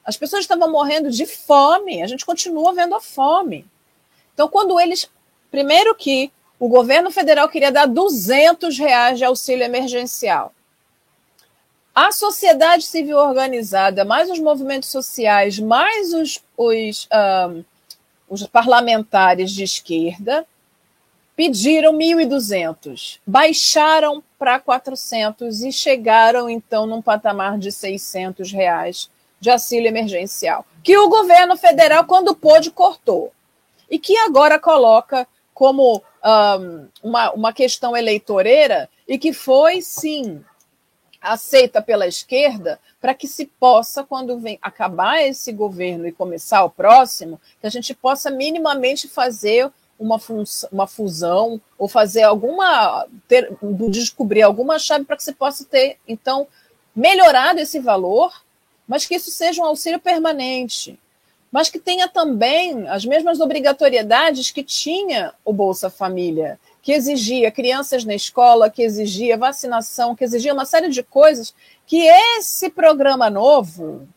As 0.09 0.17
pessoas 0.17 0.41
estavam 0.41 0.71
morrendo 0.71 1.11
de 1.11 1.27
fome, 1.27 2.01
a 2.01 2.07
gente 2.07 2.25
continua 2.25 2.73
vendo 2.73 2.95
a 2.95 2.99
fome. 2.99 3.63
Então, 4.33 4.47
quando 4.47 4.79
eles. 4.79 5.07
Primeiro 5.51 5.93
que 5.93 6.31
o 6.59 6.67
governo 6.67 7.11
federal 7.11 7.47
queria 7.47 7.71
dar 7.71 7.85
200 7.85 8.75
reais 8.79 9.19
de 9.19 9.23
auxílio 9.23 9.63
emergencial. 9.63 10.51
A 11.93 12.11
sociedade 12.11 12.85
civil 12.85 13.17
organizada, 13.17 14.03
mais 14.03 14.31
os 14.31 14.39
movimentos 14.39 14.89
sociais, 14.89 15.59
mais 15.59 16.11
os, 16.11 16.43
os, 16.57 17.07
um, 17.47 17.63
os 18.27 18.47
parlamentares 18.47 19.51
de 19.51 19.63
esquerda, 19.63 20.43
pediram 21.35 21.93
1.200, 21.93 23.19
baixaram 23.27 24.23
para 24.39 24.59
400 24.59 25.61
e 25.61 25.71
chegaram, 25.71 26.49
então, 26.49 26.87
num 26.87 27.01
patamar 27.01 27.59
de 27.59 27.71
600 27.71 28.51
reais 28.51 29.07
de 29.39 29.49
auxílio 29.49 29.87
emergencial, 29.87 30.65
que 30.83 30.97
o 30.97 31.09
governo 31.09 31.55
federal, 31.55 32.05
quando 32.05 32.35
pôde, 32.35 32.71
cortou. 32.71 33.31
E 33.89 33.97
que 33.97 34.15
agora 34.17 34.59
coloca 34.59 35.27
como 35.53 36.01
um, 36.23 36.87
uma, 37.03 37.31
uma 37.31 37.53
questão 37.53 37.95
eleitoreira 37.95 38.89
e 39.07 39.17
que 39.17 39.33
foi, 39.33 39.81
sim, 39.81 40.43
aceita 41.21 41.81
pela 41.81 42.07
esquerda 42.07 42.79
para 43.01 43.13
que 43.13 43.27
se 43.27 43.45
possa, 43.45 44.03
quando 44.03 44.39
vem 44.39 44.59
acabar 44.61 45.21
esse 45.21 45.51
governo 45.51 46.07
e 46.07 46.11
começar 46.11 46.63
o 46.63 46.69
próximo, 46.69 47.39
que 47.59 47.67
a 47.67 47.69
gente 47.69 47.93
possa 47.93 48.29
minimamente 48.29 49.07
fazer 49.07 49.71
uma, 49.99 50.19
uma 50.71 50.87
fusão 50.87 51.59
ou 51.77 51.87
fazer 51.87 52.23
alguma 52.23 53.05
ter, 53.27 53.51
descobrir 53.89 54.41
alguma 54.41 54.79
chave 54.79 55.03
para 55.03 55.17
que 55.17 55.23
se 55.23 55.33
possa 55.33 55.65
ter 55.65 55.97
então 56.07 56.47
melhorado 56.95 57.59
esse 57.59 57.79
valor 57.79 58.33
mas 58.89 59.05
que 59.05 59.13
isso 59.13 59.29
seja 59.29 59.61
um 59.61 59.65
auxílio 59.65 59.99
permanente, 59.99 60.99
mas 61.51 61.69
que 61.69 61.77
tenha 61.77 62.07
também 62.07 62.87
as 62.89 63.05
mesmas 63.05 63.39
obrigatoriedades 63.39 64.49
que 64.49 64.63
tinha 64.63 65.31
o 65.45 65.53
Bolsa 65.53 65.91
Família, 65.91 66.59
que 66.81 66.91
exigia 66.91 67.51
crianças 67.51 68.03
na 68.03 68.15
escola, 68.15 68.69
que 68.69 68.81
exigia 68.81 69.37
vacinação, 69.37 70.15
que 70.15 70.23
exigia 70.23 70.53
uma 70.53 70.65
série 70.65 70.89
de 70.89 71.03
coisas 71.03 71.53
que 71.85 72.01
esse 72.01 72.71
programa 72.71 73.29
novo 73.29 74.07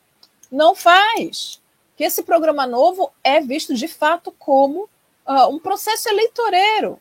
não 0.51 0.75
faz. 0.75 1.61
Que 1.95 2.05
esse 2.05 2.23
programa 2.23 2.67
novo 2.67 3.13
é 3.23 3.41
visto 3.41 3.75
de 3.75 3.87
fato 3.87 4.35
como 4.39 4.89
uh, 5.27 5.49
um 5.51 5.59
processo 5.59 6.09
eleitoreiro, 6.09 6.99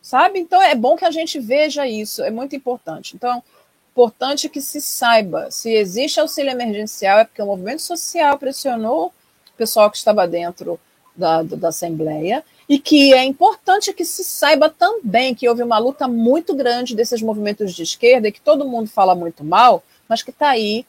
sabe? 0.00 0.38
Então 0.38 0.62
é 0.62 0.74
bom 0.74 0.96
que 0.96 1.04
a 1.04 1.10
gente 1.10 1.38
veja 1.38 1.86
isso, 1.86 2.22
é 2.22 2.30
muito 2.30 2.56
importante. 2.56 3.14
Então, 3.14 3.42
importante 3.92 4.48
que 4.48 4.60
se 4.60 4.80
saiba, 4.80 5.50
se 5.50 5.74
existe 5.74 6.20
auxílio 6.20 6.52
emergencial, 6.52 7.18
é 7.18 7.24
porque 7.24 7.42
o 7.42 7.46
movimento 7.46 7.82
social 7.82 8.38
pressionou 8.38 9.06
o 9.06 9.56
pessoal 9.56 9.90
que 9.90 9.96
estava 9.96 10.26
dentro 10.26 10.78
da, 11.14 11.42
da 11.42 11.68
Assembleia, 11.68 12.44
e 12.68 12.78
que 12.78 13.12
é 13.12 13.24
importante 13.24 13.92
que 13.92 14.04
se 14.04 14.22
saiba 14.22 14.70
também 14.70 15.34
que 15.34 15.48
houve 15.48 15.62
uma 15.62 15.78
luta 15.78 16.06
muito 16.06 16.54
grande 16.54 16.94
desses 16.94 17.20
movimentos 17.20 17.74
de 17.74 17.82
esquerda, 17.82 18.28
e 18.28 18.32
que 18.32 18.40
todo 18.40 18.64
mundo 18.64 18.88
fala 18.88 19.14
muito 19.14 19.42
mal, 19.42 19.82
mas 20.08 20.22
que 20.22 20.30
está 20.30 20.50
aí 20.50 20.86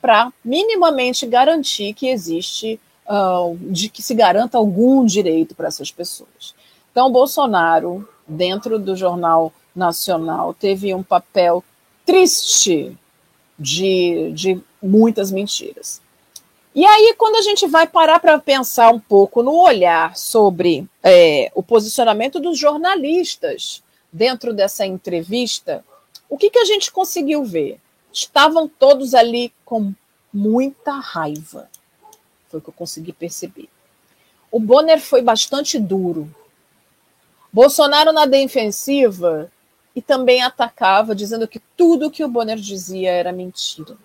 para 0.00 0.32
minimamente 0.44 1.26
garantir 1.26 1.94
que 1.94 2.08
existe, 2.08 2.78
uh, 3.06 3.56
de 3.60 3.88
que 3.88 4.02
se 4.02 4.14
garanta 4.14 4.58
algum 4.58 5.04
direito 5.06 5.54
para 5.54 5.68
essas 5.68 5.90
pessoas. 5.90 6.54
Então, 6.90 7.10
Bolsonaro, 7.10 8.06
dentro 8.26 8.78
do 8.78 8.94
Jornal 8.94 9.52
Nacional, 9.74 10.52
teve 10.52 10.94
um 10.94 11.02
papel 11.02 11.64
triste 12.04 12.96
de, 13.58 14.32
de 14.32 14.60
muitas 14.82 15.30
mentiras. 15.30 16.00
E 16.74 16.86
aí, 16.86 17.14
quando 17.18 17.36
a 17.36 17.42
gente 17.42 17.66
vai 17.66 17.86
parar 17.86 18.18
para 18.18 18.38
pensar 18.38 18.90
um 18.92 18.98
pouco 18.98 19.42
no 19.42 19.54
olhar 19.54 20.16
sobre 20.16 20.88
é, 21.02 21.52
o 21.54 21.62
posicionamento 21.62 22.40
dos 22.40 22.58
jornalistas 22.58 23.82
dentro 24.10 24.54
dessa 24.54 24.86
entrevista, 24.86 25.84
o 26.30 26.38
que, 26.38 26.48
que 26.48 26.58
a 26.58 26.64
gente 26.64 26.90
conseguiu 26.90 27.44
ver? 27.44 27.78
Estavam 28.10 28.66
todos 28.66 29.14
ali 29.14 29.52
com 29.66 29.92
muita 30.32 30.92
raiva. 30.92 31.68
Foi 32.48 32.58
o 32.58 32.62
que 32.62 32.70
eu 32.70 32.74
consegui 32.74 33.12
perceber. 33.12 33.68
O 34.50 34.58
Bonner 34.58 35.00
foi 35.00 35.20
bastante 35.20 35.78
duro. 35.78 36.34
Bolsonaro 37.52 38.12
na 38.12 38.24
defensiva 38.24 39.52
e 39.94 40.00
também 40.00 40.42
atacava, 40.42 41.14
dizendo 41.14 41.46
que 41.46 41.60
tudo 41.76 42.10
que 42.10 42.24
o 42.24 42.28
Bonner 42.28 42.56
dizia 42.56 43.10
era 43.10 43.32
mentira. 43.32 43.96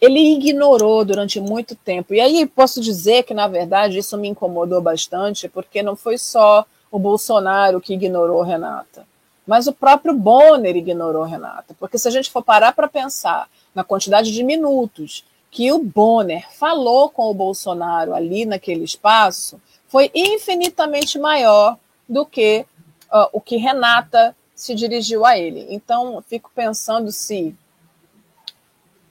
Ele 0.00 0.20
ignorou 0.34 1.04
durante 1.04 1.40
muito 1.40 1.74
tempo. 1.74 2.14
E 2.14 2.20
aí 2.20 2.46
posso 2.46 2.80
dizer 2.80 3.22
que, 3.22 3.34
na 3.34 3.48
verdade, 3.48 3.98
isso 3.98 4.18
me 4.18 4.28
incomodou 4.28 4.80
bastante, 4.80 5.48
porque 5.48 5.82
não 5.82 5.96
foi 5.96 6.18
só 6.18 6.64
o 6.90 6.98
Bolsonaro 6.98 7.80
que 7.80 7.94
ignorou 7.94 8.42
Renata, 8.42 9.04
mas 9.44 9.66
o 9.66 9.72
próprio 9.72 10.14
Bonner 10.14 10.76
ignorou 10.76 11.24
Renata. 11.24 11.74
Porque 11.78 11.98
se 11.98 12.06
a 12.06 12.10
gente 12.10 12.30
for 12.30 12.42
parar 12.42 12.72
para 12.72 12.86
pensar 12.86 13.48
na 13.74 13.82
quantidade 13.82 14.32
de 14.32 14.44
minutos 14.44 15.24
que 15.50 15.72
o 15.72 15.78
Bonner 15.78 16.48
falou 16.52 17.08
com 17.08 17.30
o 17.30 17.34
Bolsonaro 17.34 18.14
ali 18.14 18.44
naquele 18.46 18.84
espaço, 18.84 19.60
foi 19.88 20.10
infinitamente 20.14 21.18
maior 21.18 21.76
do 22.08 22.24
que 22.24 22.64
uh, 23.12 23.28
o 23.32 23.40
que 23.40 23.56
Renata 23.56 24.36
se 24.54 24.74
dirigiu 24.74 25.24
a 25.24 25.36
ele. 25.38 25.66
Então, 25.70 26.22
fico 26.26 26.50
pensando 26.54 27.10
se 27.10 27.54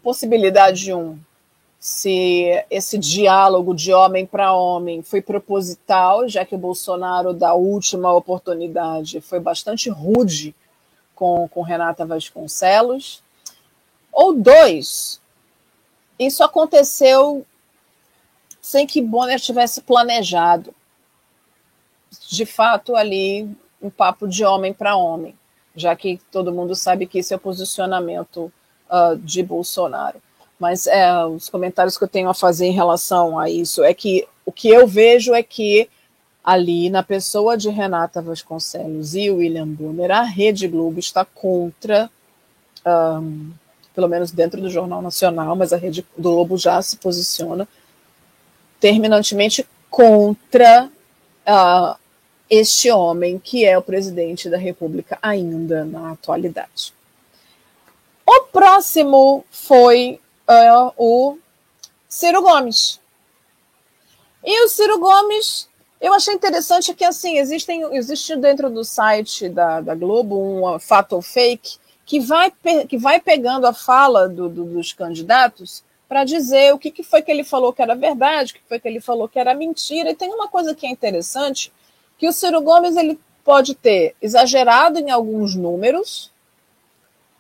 possibilidade 0.02 0.94
um, 0.94 1.18
se 1.80 2.66
esse 2.70 2.98
diálogo 2.98 3.76
de 3.76 3.94
homem 3.94 4.26
para 4.26 4.54
homem 4.54 5.02
foi 5.02 5.22
proposital, 5.22 6.28
já 6.30 6.46
que 6.46 6.56
o 6.56 6.58
Bolsonaro, 6.58 7.34
da 7.34 7.54
última 7.54 8.14
oportunidade, 8.14 9.20
foi 9.20 9.40
bastante 9.40 9.90
rude 9.90 10.56
com, 11.14 11.48
com 11.50 11.62
Renata 11.62 12.06
Vasconcelos. 12.06 13.22
Ou 14.12 14.34
dois, 14.34 15.20
isso 16.18 16.44
aconteceu 16.44 17.46
sem 18.62 18.88
que 18.88 19.02
Bonner 19.02 19.40
tivesse 19.40 19.82
planejado. 19.82 20.74
De 22.30 22.46
fato, 22.46 22.96
ali 22.96 23.50
um 23.84 23.90
papo 23.90 24.28
de 24.28 24.46
homem 24.46 24.74
para 24.74 24.96
homem, 24.96 25.36
já 25.76 25.96
que 25.96 26.20
todo 26.32 26.54
mundo 26.54 26.74
sabe 26.74 27.06
que 27.06 27.20
esse 27.20 27.34
é 27.34 27.38
o 27.38 27.40
posicionamento 27.40 28.52
uh, 28.90 29.18
de 29.18 29.44
Bolsonaro. 29.44 30.22
Mas 30.58 30.88
é, 30.88 31.26
os 31.26 31.50
comentários 31.50 31.98
que 31.98 32.04
eu 32.06 32.08
tenho 32.08 32.30
a 32.30 32.34
fazer 32.34 32.66
em 32.68 32.72
relação 32.72 33.38
a 33.38 33.50
isso 33.50 33.84
é 33.84 33.94
que 33.94 34.26
o 34.46 34.52
que 34.52 34.70
eu 34.70 34.88
vejo 34.88 35.34
é 35.34 35.44
que 35.44 35.90
ali 36.44 36.90
na 36.90 37.04
pessoa 37.04 37.58
de 37.58 37.70
Renata 37.70 38.22
Vasconcelos 38.22 39.16
e 39.16 39.30
William 39.30 39.68
Bonner, 39.68 40.12
a 40.12 40.24
Rede 40.24 40.68
Globo 40.68 41.00
está 41.00 41.26
contra, 41.26 42.10
um, 42.86 43.52
pelo 43.96 44.10
menos 44.10 44.32
dentro 44.32 44.62
do 44.62 44.70
Jornal 44.70 45.02
Nacional, 45.02 45.56
mas 45.56 45.74
a 45.74 45.78
Rede 45.78 46.06
Globo 46.18 46.58
já 46.58 46.82
se 46.82 46.98
posiciona 46.98 47.68
terminantemente 48.80 49.66
contra 49.90 50.90
uh, 51.48 52.03
este 52.56 52.92
homem 52.92 53.40
que 53.40 53.66
é 53.66 53.76
o 53.76 53.82
presidente 53.82 54.48
da 54.48 54.58
República 54.58 55.18
ainda 55.22 55.84
na 55.84 56.12
atualidade. 56.12 56.94
O 58.24 58.44
próximo 58.44 59.44
foi 59.50 60.20
uh, 60.48 60.94
o 60.96 61.38
Ciro 62.08 62.44
Gomes. 62.44 63.00
E 64.44 64.66
o 64.66 64.70
Ciro 64.70 65.00
Gomes, 65.00 65.68
eu 66.00 66.14
achei 66.14 66.36
interessante 66.36 66.94
que 66.94 67.04
assim 67.04 67.40
existem 67.40 67.84
existe 67.96 68.36
dentro 68.36 68.70
do 68.70 68.86
site 68.86 69.50
da, 69.50 69.82
da 69.82 69.96
Globo 69.96 70.38
um 70.38 70.80
fato 70.80 71.20
fake 71.24 71.78
que 72.06 72.20
vai, 72.20 72.54
que 72.88 72.98
vai 73.00 73.20
pegando 73.20 73.66
a 73.66 73.74
fala 73.74 74.30
do, 74.30 74.48
do, 74.48 74.66
dos 74.66 74.94
candidatos 74.94 75.84
para 76.08 76.24
dizer 76.24 76.72
o 76.72 76.78
que, 76.78 76.92
que 76.92 77.02
foi 77.02 77.24
que 77.24 77.32
ele 77.32 77.44
falou 77.44 77.74
que 77.74 77.82
era 77.82 77.96
verdade, 77.96 78.52
o 78.52 78.56
que 78.56 78.62
foi 78.70 78.80
que 78.80 78.88
ele 78.88 79.02
falou 79.02 79.28
que 79.28 79.40
era 79.40 79.56
mentira. 79.56 80.12
E 80.12 80.16
tem 80.16 80.32
uma 80.32 80.48
coisa 80.48 80.76
que 80.76 80.86
é 80.86 80.90
interessante, 80.92 81.74
que 82.24 82.30
o 82.30 82.32
Ciro 82.32 82.62
Gomes 82.62 82.96
ele 82.96 83.20
pode 83.44 83.76
ter 83.76 84.16
exagerado 84.22 84.98
em 84.98 85.12
alguns 85.12 85.56
números, 85.56 86.32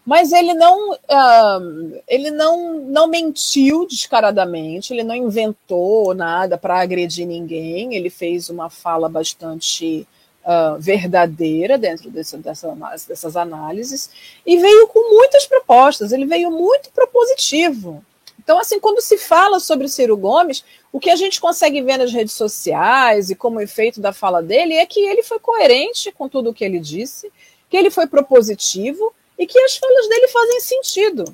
mas 0.05 0.33
ele 0.33 0.53
não, 0.53 0.91
uh, 0.91 2.01
ele 2.05 2.29
não, 2.29 2.79
não 2.81 3.07
mentiu 3.07 3.87
descaradamente, 3.87 4.91
ele 4.91 5.03
não 5.03 5.15
inventou 5.15 6.13
nada 6.13 6.57
para 6.57 6.81
agredir 6.81 7.25
ninguém, 7.25 7.95
ele 7.95 8.09
fez 8.09 8.49
uma 8.49 8.69
fala 8.69 9.07
bastante 9.07 10.05
uh, 10.43 10.77
verdadeira 10.77 11.77
dentro 11.77 12.11
desse, 12.11 12.35
dessa, 12.35 12.75
dessas 13.07 13.37
análises 13.37 14.09
e 14.45 14.57
veio 14.57 14.89
com 14.89 15.15
muitas 15.15 15.45
propostas, 15.45 16.11
ele 16.11 16.25
veio 16.25 16.51
muito 16.51 16.91
propositivo. 16.91 18.03
Então, 18.37 18.59
assim, 18.59 18.79
quando 18.79 19.01
se 19.01 19.17
fala 19.17 19.59
sobre 19.59 19.87
Ciro 19.87 20.17
Gomes, 20.17 20.63
o 20.91 20.99
que 20.99 21.09
a 21.09 21.15
gente 21.15 21.39
consegue 21.39 21.81
ver 21.81 21.97
nas 21.97 22.11
redes 22.11 22.33
sociais 22.33 23.29
e 23.29 23.35
como 23.35 23.61
efeito 23.61 24.01
da 24.01 24.11
fala 24.11 24.43
dele 24.43 24.73
é 24.73 24.85
que 24.85 24.99
ele 24.99 25.23
foi 25.23 25.39
coerente 25.39 26.11
com 26.11 26.27
tudo 26.27 26.49
o 26.49 26.53
que 26.53 26.65
ele 26.65 26.79
disse, 26.79 27.31
que 27.69 27.77
ele 27.77 27.89
foi 27.89 28.05
propositivo 28.05 29.13
e 29.39 29.47
que 29.47 29.57
as 29.59 29.77
falas 29.77 30.09
dele 30.09 30.27
fazem 30.27 30.59
sentido. 30.59 31.25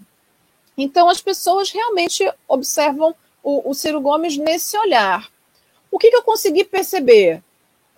Então, 0.78 1.10
as 1.10 1.20
pessoas 1.20 1.72
realmente 1.72 2.32
observam 2.48 3.16
o, 3.44 3.72
o 3.72 3.74
Ciro 3.74 4.00
Gomes 4.00 4.38
nesse 4.38 4.78
olhar. 4.78 5.30
O 5.92 5.98
que, 5.98 6.10
que 6.10 6.16
eu 6.16 6.24
consegui 6.24 6.64
perceber? 6.64 7.44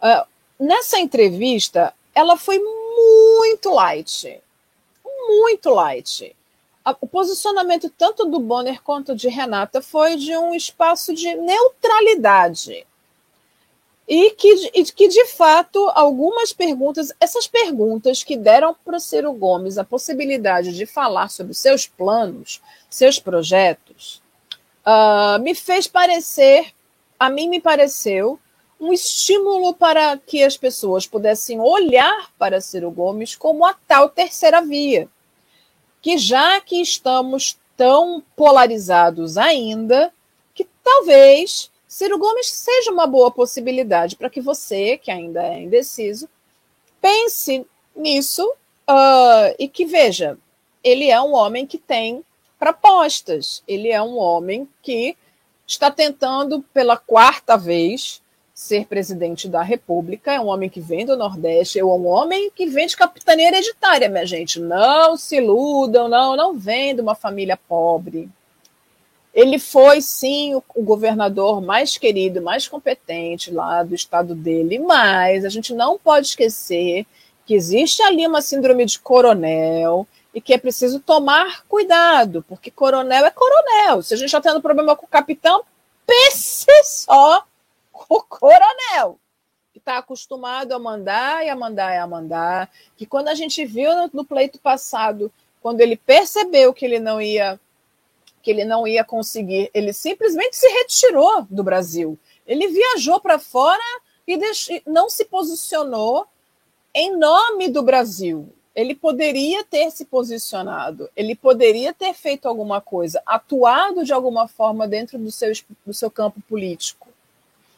Uh, 0.01 0.25
nessa 0.60 0.98
entrevista, 1.00 1.93
ela 2.15 2.38
foi 2.38 2.60
muito 2.60 3.70
light. 3.72 4.41
Muito 5.03 5.70
light. 5.70 6.36
O 7.00 7.07
posicionamento 7.07 7.89
tanto 7.89 8.25
do 8.25 8.39
Bonner 8.39 8.81
quanto 8.81 9.15
de 9.15 9.29
Renata 9.29 9.81
foi 9.81 10.15
de 10.15 10.35
um 10.35 10.53
espaço 10.53 11.13
de 11.13 11.35
neutralidade. 11.35 12.88
E 14.07 14.31
que, 14.31 14.71
e 14.73 14.83
que, 14.85 15.07
de 15.07 15.25
fato, 15.27 15.89
algumas 15.93 16.51
perguntas, 16.51 17.13
essas 17.19 17.47
perguntas 17.47 18.23
que 18.23 18.35
deram 18.35 18.75
para 18.83 18.97
o 18.97 19.00
Ciro 19.00 19.31
Gomes 19.31 19.77
a 19.77 19.83
possibilidade 19.83 20.75
de 20.75 20.85
falar 20.85 21.29
sobre 21.29 21.53
seus 21.53 21.85
planos, 21.88 22.61
seus 22.89 23.19
projetos, 23.19 24.21
uh, 24.85 25.41
me 25.41 25.53
fez 25.53 25.88
parecer, 25.88 26.73
a 27.19 27.29
mim 27.29 27.47
me 27.47 27.61
pareceu, 27.61 28.39
um 28.79 28.91
estímulo 28.91 29.75
para 29.75 30.17
que 30.17 30.43
as 30.43 30.57
pessoas 30.57 31.05
pudessem 31.05 31.59
olhar 31.59 32.31
para 32.39 32.59
Ciro 32.59 32.89
Gomes 32.89 33.35
como 33.35 33.63
a 33.65 33.75
tal 33.88 34.09
terceira 34.09 34.61
via. 34.61 35.07
Que 36.01 36.17
já 36.17 36.60
que 36.62 36.81
estamos 36.81 37.58
tão 37.77 38.24
polarizados 38.36 39.38
ainda, 39.38 40.12
que 40.53 40.67
talvez 40.84 41.72
Ciro 41.88 42.17
Gomes 42.17 42.48
seja 42.48 42.91
uma 42.91 43.05
boa 43.05 43.29
possibilidade 43.29 44.15
para 44.15 44.29
que 44.29 44.39
você, 44.39 44.98
que 44.98 45.12
ainda 45.12 45.43
é 45.43 45.62
indeciso, 45.62 46.29
pense 47.01 47.65
nisso 47.96 48.48
uh, 48.89 49.55
e 49.60 49.67
que 49.67 49.86
veja, 49.86 50.38
ele 50.84 51.10
é 51.10 51.22
um 51.22 51.34
homem 51.34 51.65
que 51.65 51.77
tem 51.77 52.24
propostas, 52.58 53.63
ele 53.67 53.89
é 53.89 54.01
um 54.01 54.17
homem 54.17 54.70
que 54.81 55.17
está 55.67 55.91
tentando 55.91 56.62
pela 56.74 56.96
quarta 56.96 57.58
vez 57.58 58.22
ser 58.62 58.86
presidente 58.86 59.50
da 59.50 59.63
República, 59.63 60.32
é 60.32 60.39
um 60.39 60.46
homem 60.46 60.70
que 60.70 60.80
vem 60.80 61.03
do 61.03 61.18
Nordeste, 61.18 61.80
é 61.80 61.84
um 61.84 62.06
homem 62.06 62.51
que 62.51 62.68
vem 62.68 62.86
de 62.86 62.96
capitania 62.96 63.48
hereditária, 63.48 64.08
minha 64.08 64.24
gente. 64.24 64.60
Não 64.60 65.18
se 65.18 65.38
iludam, 65.38 66.07
não, 66.07 66.35
não 66.38 66.53
vem 66.53 66.94
de 66.94 67.01
uma 67.01 67.16
família 67.16 67.57
pobre. 67.57 68.29
Ele 69.33 69.57
foi, 69.57 70.00
sim, 70.00 70.53
o, 70.53 70.64
o 70.75 70.83
governador 70.83 71.59
mais 71.59 71.98
querido, 71.98 72.40
mais 72.40 72.68
competente 72.68 73.50
lá 73.50 73.81
do 73.81 73.96
estado 73.96 74.35
dele, 74.35 74.77
mas 74.77 75.44
a 75.44 75.50
gente 75.50 75.74
não 75.74 75.98
pode 75.98 76.27
esquecer 76.27 77.07
que 77.48 77.55
existe 77.55 78.03
ali 78.03 78.27
uma 78.27 78.44
síndrome 78.44 78.85
de 78.85 79.00
coronel 79.00 80.07
e 80.35 80.40
que 80.40 80.53
é 80.53 80.57
preciso 80.59 81.00
tomar 81.00 81.66
cuidado, 81.68 82.46
porque 82.48 82.70
coronel 82.70 83.25
é 83.25 83.31
coronel. 83.31 84.03
Se 84.03 84.14
a 84.14 84.18
gente 84.18 84.27
está 84.27 84.40
tendo 84.40 84.62
problema 84.62 84.96
com 84.96 85.07
o 85.07 85.09
capitão, 85.09 85.64
pense 86.05 86.68
só 86.83 87.44
o 88.09 88.22
coronel, 88.24 89.20
que 89.72 89.79
está 89.79 89.98
acostumado 89.98 90.74
a 90.74 90.79
mandar 90.79 91.46
e 91.46 91.50
a 91.50 91.55
mandar 91.55 91.94
e 91.94 91.98
a 91.98 92.07
mandar, 92.07 92.72
que 92.98 93.05
quando 93.05 93.29
a 93.29 93.35
gente 93.35 93.66
viu 93.66 93.96
no, 93.96 94.09
no 94.14 94.25
pleito 94.25 94.59
passado, 94.59 95.31
quando 95.61 95.81
ele 95.81 95.96
percebeu 95.96 96.74
que 96.74 96.85
ele 96.85 97.00
não 97.00 97.22
ia 97.22 97.59
que 98.42 98.50
ele 98.50 98.66
não 98.66 98.87
ia 98.87 99.03
conseguir, 99.03 99.70
ele 99.72 99.94
simplesmente 99.94 100.57
se 100.57 100.68
retirou 100.68 101.46
do 101.48 101.64
Brasil. 101.64 102.18
Ele 102.48 102.68
viajou 102.70 103.20
para 103.20 103.37
fora 103.37 103.83
e 104.27 104.35
não 104.87 105.11
se 105.11 105.25
posicionou 105.25 106.25
em 106.92 107.16
nome 107.16 107.70
do 107.70 107.83
Brasil. 107.83 108.51
Ele 108.74 108.96
poderia 108.96 109.64
ter 109.64 109.92
se 109.92 110.05
posicionado, 110.05 111.07
ele 111.16 111.35
poderia 111.35 111.94
ter 111.94 112.16
feito 112.16 112.48
alguma 112.48 112.81
coisa, 112.81 113.22
atuado 113.27 114.03
de 114.03 114.11
alguma 114.11 114.48
forma 114.48 114.87
dentro 114.87 115.20
do 115.20 115.31
seu, 115.31 115.51
do 115.85 115.94
seu 115.94 116.09
campo 116.09 116.42
político 116.50 117.11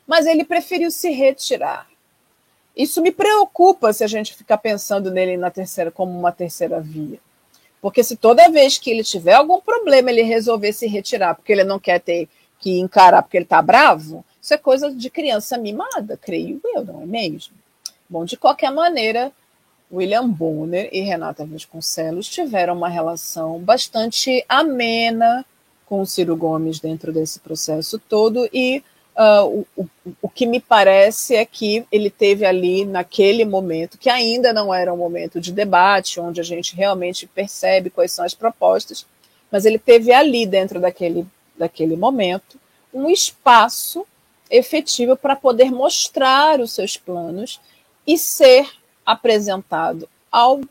mas 0.08 0.26
ele 0.26 0.44
preferiu 0.44 0.92
se 0.92 1.10
retirar. 1.10 1.88
Isso 2.76 3.02
me 3.02 3.12
preocupa 3.12 3.94
se 3.94 4.04
a 4.04 4.08
gente 4.08 4.34
ficar 4.34 4.58
pensando 4.58 5.12
nele 5.12 5.38
na 5.38 5.52
terceira 5.52 5.92
como 5.92 6.18
uma 6.18 6.32
terceira 6.32 6.80
via. 6.80 7.20
Porque 7.82 8.04
se 8.04 8.16
toda 8.16 8.50
vez 8.50 8.78
que 8.78 8.90
ele 8.90 9.04
tiver 9.04 9.34
algum 9.34 9.60
problema, 9.60 10.10
ele 10.10 10.24
resolver 10.24 10.74
se 10.74 10.88
retirar, 10.88 11.36
porque 11.36 11.52
ele 11.52 11.64
não 11.64 11.80
quer 11.80 12.00
ter 12.00 12.28
que 12.60 12.80
encarar 12.80 13.22
porque 13.22 13.38
ele 13.38 13.44
está 13.44 13.62
bravo, 13.62 14.24
isso 14.42 14.54
é 14.54 14.58
coisa 14.58 14.90
de 14.92 15.10
criança 15.10 15.58
mimada, 15.58 16.18
creio 16.18 16.62
eu, 16.64 16.84
não 16.84 17.02
é 17.02 17.06
mesmo? 17.06 17.54
Bom, 18.10 18.26
de 18.26 18.38
qualquer 18.38 18.72
maneira, 18.72 19.32
William 19.92 20.28
Bonner 20.28 20.90
e 20.92 21.02
Renata 21.02 21.46
Vasconcelos 21.46 22.28
tiveram 22.28 22.76
uma 22.76 22.90
relação 22.90 23.60
bastante 23.60 24.44
amena 24.48 25.46
com 25.86 26.02
o 26.02 26.06
Ciro 26.06 26.36
Gomes 26.36 26.80
dentro 26.80 27.12
desse 27.12 27.40
processo 27.40 28.00
todo 28.00 28.50
e 28.54 28.84
Uh, 29.16 29.64
o, 29.78 29.88
o, 30.24 30.30
que 30.30 30.46
me 30.48 30.60
parece 30.60 31.36
é 31.36 31.46
que 31.46 31.86
ele 31.92 32.10
teve 32.10 32.46
ali, 32.46 32.84
naquele 32.84 33.46
momento, 33.46 33.98
que 33.98 34.10
ainda 34.10 34.52
não 34.52 34.74
era 34.74 34.92
um 34.92 34.98
momento 34.98 35.40
de 35.40 35.52
debate, 35.52 36.20
onde 36.20 36.42
a 36.42 36.44
gente 36.44 36.76
realmente 36.76 37.28
percebe 37.28 37.92
quais 37.92 38.12
são 38.12 38.26
as 38.26 38.34
propostas, 38.34 39.06
mas 39.52 39.66
ele 39.66 39.78
teve 39.78 40.12
ali, 40.12 40.48
dentro 40.48 40.80
daquele, 40.80 41.28
daquele 41.56 41.96
momento, 41.96 42.60
um 42.92 43.08
espaço 43.08 44.04
efetivo 44.50 45.16
para 45.16 45.36
poder 45.36 45.72
mostrar 45.72 46.60
os 46.60 46.72
seus 46.72 46.98
planos 46.98 47.62
e 48.06 48.18
ser 48.18 48.68
apresentado 49.06 50.10
ao, 50.32 50.62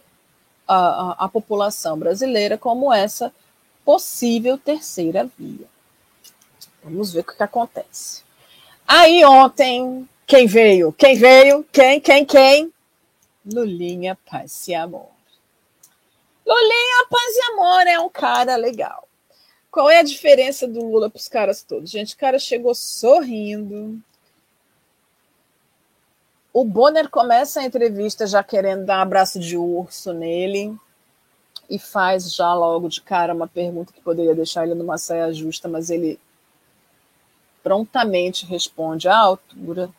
a 0.66 1.28
população 1.32 1.98
brasileira 1.98 2.58
como 2.58 2.92
essa 2.92 3.32
possível 3.84 4.58
terceira 4.58 5.28
via. 5.38 5.66
Vamos 6.82 7.12
ver 7.12 7.20
o 7.20 7.24
que, 7.24 7.36
que 7.36 7.42
acontece. 7.42 8.22
Aí 8.86 9.24
ontem, 9.24 10.08
quem 10.26 10.46
veio? 10.46 10.92
Quem 10.92 11.16
veio? 11.16 11.64
Quem, 11.72 12.00
quem, 12.00 12.24
quem? 12.24 12.72
Lulinha 13.44 14.18
Paz 14.30 14.68
e 14.68 14.74
Amor. 14.74 15.08
Lulinha 16.46 17.06
Paz 17.10 17.36
e 17.36 17.52
Amor 17.52 17.86
é 17.86 17.98
um 17.98 18.08
cara 18.08 18.56
legal. 18.56 19.08
Qual 19.70 19.88
é 19.88 19.98
a 19.98 20.02
diferença 20.02 20.68
do 20.68 20.84
Lula 20.84 21.08
para 21.08 21.18
os 21.18 21.28
caras 21.28 21.62
todos? 21.62 21.90
Gente, 21.90 22.14
o 22.14 22.18
cara 22.18 22.38
chegou 22.38 22.74
sorrindo. 22.74 23.98
O 26.52 26.64
Bonner 26.64 27.08
começa 27.08 27.60
a 27.60 27.64
entrevista 27.64 28.26
já 28.26 28.44
querendo 28.44 28.84
dar 28.84 28.98
um 28.98 29.02
abraço 29.02 29.40
de 29.40 29.56
urso 29.56 30.12
nele 30.12 30.76
e 31.70 31.78
faz 31.78 32.34
já 32.34 32.52
logo 32.52 32.88
de 32.88 33.00
cara 33.00 33.32
uma 33.34 33.48
pergunta 33.48 33.92
que 33.92 34.02
poderia 34.02 34.34
deixar 34.34 34.64
ele 34.64 34.74
numa 34.74 34.98
saia 34.98 35.32
justa, 35.32 35.66
mas 35.68 35.88
ele 35.88 36.20
prontamente 37.62 38.46
responde 38.46 39.08
à 39.08 39.16
altura, 39.16 39.90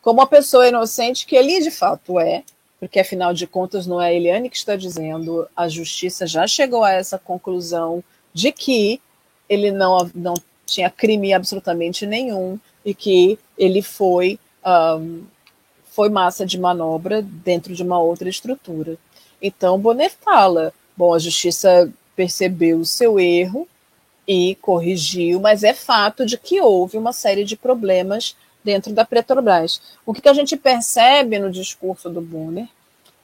como 0.00 0.20
uma 0.20 0.26
pessoa 0.26 0.68
inocente 0.68 1.26
que 1.26 1.36
ele 1.36 1.60
de 1.60 1.70
fato 1.70 2.18
é, 2.18 2.42
porque 2.80 3.00
afinal 3.00 3.34
de 3.34 3.46
contas 3.46 3.86
não 3.86 4.00
é 4.00 4.08
a 4.08 4.12
Eliane 4.12 4.48
que 4.48 4.56
está 4.56 4.76
dizendo, 4.76 5.48
a 5.56 5.68
justiça 5.68 6.26
já 6.26 6.46
chegou 6.46 6.84
a 6.84 6.92
essa 6.92 7.18
conclusão 7.18 8.02
de 8.32 8.52
que 8.52 9.00
ele 9.48 9.70
não, 9.70 10.10
não 10.14 10.34
tinha 10.64 10.90
crime 10.90 11.32
absolutamente 11.32 12.06
nenhum 12.06 12.58
e 12.84 12.94
que 12.94 13.38
ele 13.56 13.82
foi, 13.82 14.38
um, 14.64 15.24
foi 15.90 16.08
massa 16.08 16.46
de 16.46 16.58
manobra 16.58 17.22
dentro 17.22 17.74
de 17.74 17.82
uma 17.82 17.98
outra 17.98 18.28
estrutura. 18.28 18.96
Então, 19.42 19.78
Bonner 19.78 20.12
fala: 20.20 20.72
bom, 20.96 21.14
a 21.14 21.18
justiça 21.18 21.90
percebeu 22.14 22.78
o 22.78 22.86
seu 22.86 23.18
erro, 23.18 23.66
e 24.28 24.56
corrigiu, 24.56 25.40
mas 25.40 25.64
é 25.64 25.72
fato 25.72 26.26
de 26.26 26.36
que 26.36 26.60
houve 26.60 26.98
uma 26.98 27.14
série 27.14 27.44
de 27.44 27.56
problemas 27.56 28.36
dentro 28.62 28.92
da 28.92 29.02
Petrobras. 29.02 29.80
O 30.04 30.12
que, 30.12 30.28
a 30.28 30.34
gente 30.34 30.54
percebe 30.54 31.38
no 31.38 31.50
discurso 31.50 32.10
do 32.10 32.20
Bonner 32.20 32.68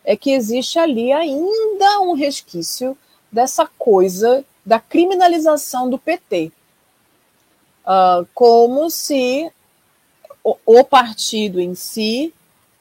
é 0.03 0.17
que 0.17 0.31
existe 0.31 0.79
ali 0.79 1.13
ainda 1.13 2.01
um 2.01 2.15
resquício 2.15 2.97
dessa 3.31 3.67
coisa 3.79 4.43
da 4.65 4.81
criminalização 4.81 5.91
do 5.91 5.99
PT. 5.99 6.47
Uh, 6.47 6.51
ah, 7.85 8.25
como 8.33 8.89
se 8.89 9.53
o, 10.43 10.57
o, 10.65 10.85
partido 10.85 11.61
em 11.61 11.75
si 11.75 12.33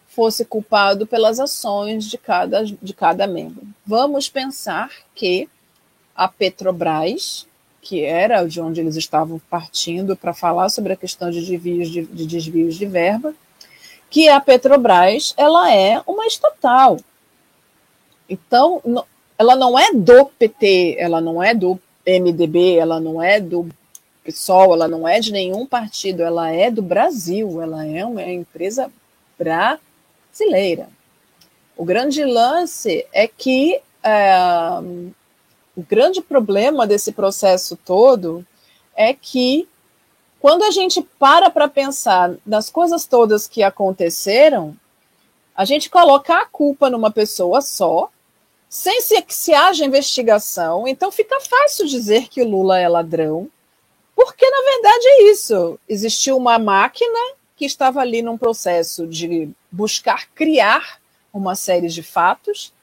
fosse 0.08 0.46
culpado 0.46 1.06
pelas 1.06 1.42
ações 1.42 2.06
de 2.06 2.18
cada, 2.18 2.64
de 2.64 2.94
cada 2.94 3.28
membro. 3.28 3.68
Vamos 3.86 4.30
pensar 4.30 4.90
que 5.14 5.50
a 6.16 6.30
Petrobras, 6.30 7.46
que 7.84 8.04
era 8.06 8.46
de 8.46 8.62
onde 8.62 8.80
eles 8.80 8.96
estavam 8.96 9.40
partindo 9.50 10.16
para 10.16 10.34
falar 10.34 10.70
sobre 10.70 10.94
a 10.94 10.96
questão 10.96 11.30
de 11.30 11.46
desvios 11.46 11.90
de, 11.90 12.04
de 12.04 12.26
desvios 12.26 12.76
de 12.76 12.86
verba, 12.86 13.36
que 14.10 14.30
a 14.30 14.40
Petrobras 14.40 15.34
ela 15.36 15.72
é 15.72 16.02
uma 16.08 16.26
estatal. 16.26 16.98
Então, 18.30 18.82
ela 19.38 19.56
não 19.56 19.78
é 19.78 19.92
do 19.94 20.26
PT, 20.26 20.96
ela 20.98 21.20
não 21.20 21.44
é 21.44 21.54
do 21.54 21.78
MDB, 22.08 22.78
ela 22.78 23.02
não 23.02 23.22
é 23.22 23.42
do 23.42 23.68
PSOL, 24.24 24.74
ela 24.74 24.88
não 24.88 25.06
é 25.06 25.20
de 25.20 25.34
nenhum 25.34 25.66
partido, 25.66 26.24
ela 26.24 26.50
é 26.50 26.72
do 26.72 26.82
Brasil, 26.82 27.62
ela 27.62 27.86
é 27.86 28.06
uma 28.06 28.24
empresa 28.24 28.90
brasileira. 29.38 30.88
O 31.76 31.84
grande 31.84 32.24
lance 32.24 33.06
é 33.12 33.28
que 33.28 33.82
é, 34.02 34.36
o 35.76 35.82
grande 35.82 36.22
problema 36.22 36.86
desse 36.86 37.12
processo 37.12 37.76
todo 37.76 38.46
é 38.96 39.14
que 39.14 39.68
quando 40.40 40.64
a 40.64 40.72
gente 40.72 41.02
para 41.18 41.50
para 41.50 41.68
pensar 41.68 42.36
nas 42.46 42.70
coisas 42.70 43.06
todas 43.06 43.48
que 43.48 43.64
aconteceram, 43.64 44.76
a 45.56 45.66
gente 45.66 45.90
coloca 45.90 46.36
a 46.36 46.46
culpa 46.46 46.90
numa 46.90 47.12
pessoa 47.12 47.62
só, 47.62 48.10
sem 48.68 49.02
se, 49.02 49.22
que 49.22 49.34
se 49.34 49.54
haja 49.54 49.86
investigação, 49.86 50.88
então 50.88 51.12
fica 51.12 51.40
fácil 51.40 51.88
dizer 51.88 52.28
que 52.28 52.42
o 52.42 52.50
Lula 52.50 52.80
é 52.80 52.88
ladrão, 52.88 53.50
porque 54.16 54.50
na 54.50 54.62
verdade 54.72 55.08
é 55.08 55.32
isso. 55.32 55.80
Existiu 55.88 56.36
uma 56.38 56.60
máquina 56.60 57.36
que 57.56 57.66
estava 57.66 58.02
ali 58.02 58.22
num 58.22 58.38
processo 58.38 59.08
de 59.08 59.50
buscar 59.72 60.28
criar 60.36 61.00
uma 61.32 61.56
série 61.56 61.88
de 61.88 62.04
fatos 62.04 62.74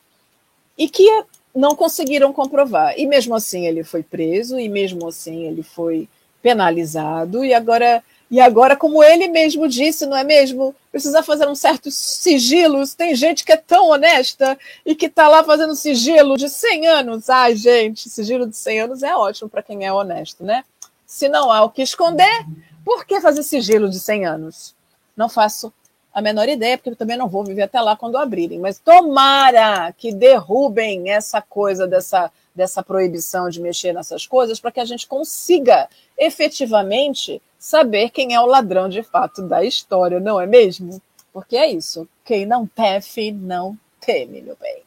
e 0.79 0.89
que 0.89 1.25
não 1.55 1.75
conseguiram 1.75 2.33
comprovar. 2.33 2.95
E 2.97 3.07
mesmo 3.07 3.35
assim 3.35 3.67
ele 3.67 3.83
foi 3.83 4.03
preso, 4.03 4.59
e 4.59 4.69
mesmo 4.69 5.09
assim 5.09 5.45
ele 5.47 5.63
foi 5.63 6.09
penalizado, 6.43 7.45
e 7.45 7.53
agora, 7.53 8.03
e 8.31 8.41
agora, 8.41 8.77
como 8.77 9.03
ele 9.05 9.29
mesmo 9.29 9.69
disse, 9.69 10.07
não 10.07 10.17
é 10.17 10.25
mesmo? 10.25 10.75
Precisa 10.91 11.23
fazer 11.23 11.47
um 11.49 11.55
certo 11.55 11.91
sigilos. 11.91 12.95
Tem 12.95 13.15
gente 13.15 13.45
que 13.45 13.53
é 13.53 13.57
tão 13.57 13.91
honesta 13.91 14.59
e 14.85 14.95
que 14.95 15.07
está 15.07 15.29
lá 15.29 15.45
fazendo 15.45 15.75
sigilo 15.75 16.37
de 16.37 16.49
100 16.49 16.87
anos. 16.87 17.29
Ai, 17.29 17.55
gente, 17.57 18.09
sigilo 18.09 18.47
de 18.47 18.57
100 18.57 18.81
anos 18.81 19.03
é 19.03 19.15
ótimo 19.15 19.49
para 19.49 19.63
quem 19.63 19.85
é 19.85 19.93
honesto, 19.93 20.45
né? 20.45 20.65
Se 21.07 21.29
não 21.29 21.51
há 21.51 21.63
o 21.63 21.71
que 21.71 21.83
esconder, 21.83 22.47
por 22.85 23.05
que 23.05 23.21
fazer 23.21 23.43
sigilo 23.43 23.89
de 23.89 24.01
100 24.01 24.27
anos? 24.27 24.75
Não 25.17 25.29
faço 25.29 25.73
a 26.13 26.21
menor 26.21 26.49
ideia, 26.49 26.77
porque 26.77 26.91
eu 26.91 26.97
também 26.97 27.17
não 27.17 27.29
vou 27.29 27.45
viver 27.45 27.63
até 27.63 27.81
lá 27.81 27.97
quando 27.97 28.19
abrirem. 28.19 28.59
Mas 28.59 28.79
tomara 28.79 29.93
que 29.93 30.13
derrubem 30.13 31.11
essa 31.11 31.41
coisa 31.41 31.87
dessa, 31.87 32.31
dessa 32.55 32.83
proibição 32.83 33.49
de 33.49 33.61
mexer 33.61 33.93
nessas 33.93 34.27
coisas 34.27 34.59
para 34.59 34.73
que 34.73 34.81
a 34.81 34.85
gente 34.85 35.07
consiga 35.07 35.89
efetivamente 36.19 37.41
saber 37.59 38.11
quem 38.11 38.35
é 38.35 38.41
o 38.41 38.47
ladrão 38.47 38.89
de 38.89 39.03
fato 39.03 39.43
da 39.43 39.63
história, 39.65 40.19
não 40.19 40.41
é 40.41 40.47
mesmo? 40.47 41.01
Porque 41.33 41.57
é 41.57 41.71
isso. 41.71 42.09
Quem 42.25 42.45
não 42.45 42.67
tefe, 42.67 43.31
não 43.31 43.79
teme, 44.01 44.43
meu 44.43 44.57
bem. 44.61 44.83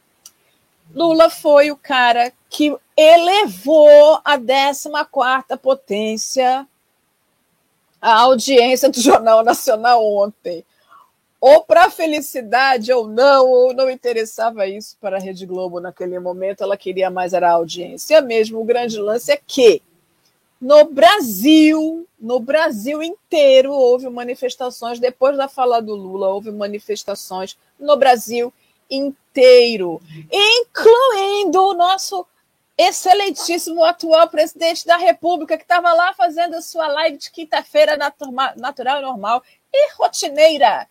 Lula 0.93 1.29
foi 1.29 1.71
o 1.71 1.77
cara 1.77 2.31
que 2.49 2.75
elevou 2.97 4.19
a 4.23 4.37
14 4.37 4.89
potência 5.61 6.67
a 8.03 8.19
audiência 8.19 8.89
do 8.89 8.99
Jornal 8.99 9.43
Nacional 9.45 10.05
ontem 10.05 10.65
ou 11.45 11.61
para 11.61 11.89
felicidade 11.89 12.93
ou 12.93 13.05
não, 13.05 13.49
ou 13.49 13.73
não 13.73 13.89
interessava 13.89 14.65
isso 14.65 14.95
para 15.01 15.17
a 15.17 15.19
Rede 15.19 15.45
Globo 15.45 15.81
naquele 15.81 16.17
momento, 16.17 16.63
ela 16.63 16.77
queria 16.77 17.09
mais 17.09 17.33
era 17.33 17.49
a 17.49 17.55
audiência 17.55 18.21
mesmo. 18.21 18.61
O 18.61 18.63
grande 18.63 18.97
lance 18.97 19.29
é 19.29 19.37
que 19.45 19.83
no 20.61 20.85
Brasil, 20.85 22.07
no 22.17 22.39
Brasil 22.39 23.03
inteiro, 23.03 23.73
houve 23.73 24.09
manifestações, 24.09 25.01
depois 25.01 25.35
da 25.35 25.49
fala 25.49 25.81
do 25.81 25.93
Lula, 25.93 26.29
houve 26.29 26.49
manifestações 26.49 27.57
no 27.77 27.97
Brasil 27.97 28.53
inteiro, 28.89 30.01
incluindo 30.31 31.61
o 31.61 31.73
nosso 31.73 32.25
excelentíssimo 32.77 33.83
atual 33.83 34.29
presidente 34.29 34.85
da 34.85 34.95
República, 34.95 35.57
que 35.57 35.63
estava 35.63 35.91
lá 35.91 36.13
fazendo 36.13 36.61
sua 36.61 36.87
live 36.87 37.17
de 37.17 37.29
quinta-feira 37.29 37.97
natural 38.55 39.01
normal 39.01 39.43
e 39.73 39.91
rotineira 39.95 40.87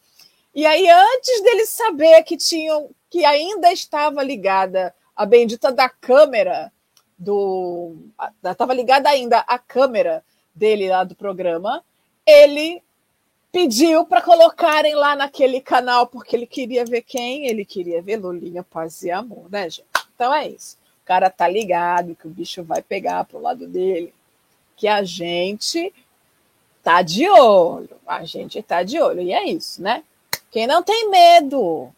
e 0.55 0.67
aí, 0.67 0.88
antes 0.88 1.43
dele 1.43 1.67
saber 1.67 2.23
que 2.25 2.37
tinham, 2.37 2.91
que 3.09 3.25
ainda 3.25 3.73
estava 3.73 4.23
ligada 4.23 4.95
a 5.17 5.25
bendita 5.25 5.73
da 5.73 5.88
câmera 5.88 6.73
do. 7.19 7.97
Estava 8.45 8.75
ligada 8.75 9.09
ainda 9.09 9.38
a 9.41 9.59
câmera 9.59 10.25
dele 10.55 10.88
lá 10.88 11.05
do 11.05 11.15
programa, 11.15 11.83
ele 12.27 12.83
pediu 13.51 14.05
para 14.05 14.23
colocarem 14.23 14.95
lá 14.95 15.15
naquele 15.15 15.61
canal, 15.61 16.07
porque 16.07 16.37
ele 16.37 16.47
queria 16.47 16.85
ver 16.85 17.03
quem? 17.03 17.47
Ele 17.47 17.65
queria 17.65 18.03
ver 18.03 18.17
Lulinha, 18.17 18.62
Paz 18.62 19.03
e 19.03 19.11
Amor, 19.11 19.51
né, 19.51 19.69
gente? 19.69 19.87
Então 20.15 20.33
é 20.35 20.49
isso. 20.49 20.77
O 21.03 21.05
cara 21.05 21.29
tá 21.31 21.49
ligado 21.49 22.15
que 22.15 22.27
o 22.27 22.31
bicho 22.31 22.62
vai 22.62 22.83
pegar 22.83 23.25
pro 23.25 23.41
lado 23.41 23.67
dele, 23.67 24.15
que 24.77 24.88
a 24.88 25.03
gente 25.03 25.93
tá 26.83 27.03
de 27.03 27.29
olho, 27.29 27.91
a 28.07 28.25
gente 28.25 28.62
tá 28.62 28.83
de 28.83 29.01
olho, 29.01 29.21
e 29.21 29.33
é 29.33 29.45
isso, 29.45 29.83
né? 29.83 30.03
Quem 30.53 30.67
não 30.67 30.83
tem 30.83 31.09
medo, 31.11 31.91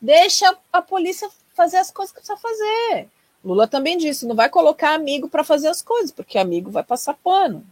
deixa 0.00 0.56
a 0.72 0.80
polícia 0.82 1.28
fazer 1.54 1.76
as 1.76 1.90
coisas 1.90 2.10
que 2.12 2.20
precisa 2.20 2.38
fazer. 2.38 3.08
Lula 3.44 3.68
também 3.68 3.96
disse: 3.98 4.26
não 4.26 4.34
vai 4.34 4.48
colocar 4.48 4.94
amigo 4.94 5.28
para 5.28 5.44
fazer 5.44 5.68
as 5.68 5.82
coisas, 5.82 6.10
porque 6.10 6.38
amigo 6.38 6.70
vai 6.70 6.82
passar 6.82 7.14
pano. 7.14 7.64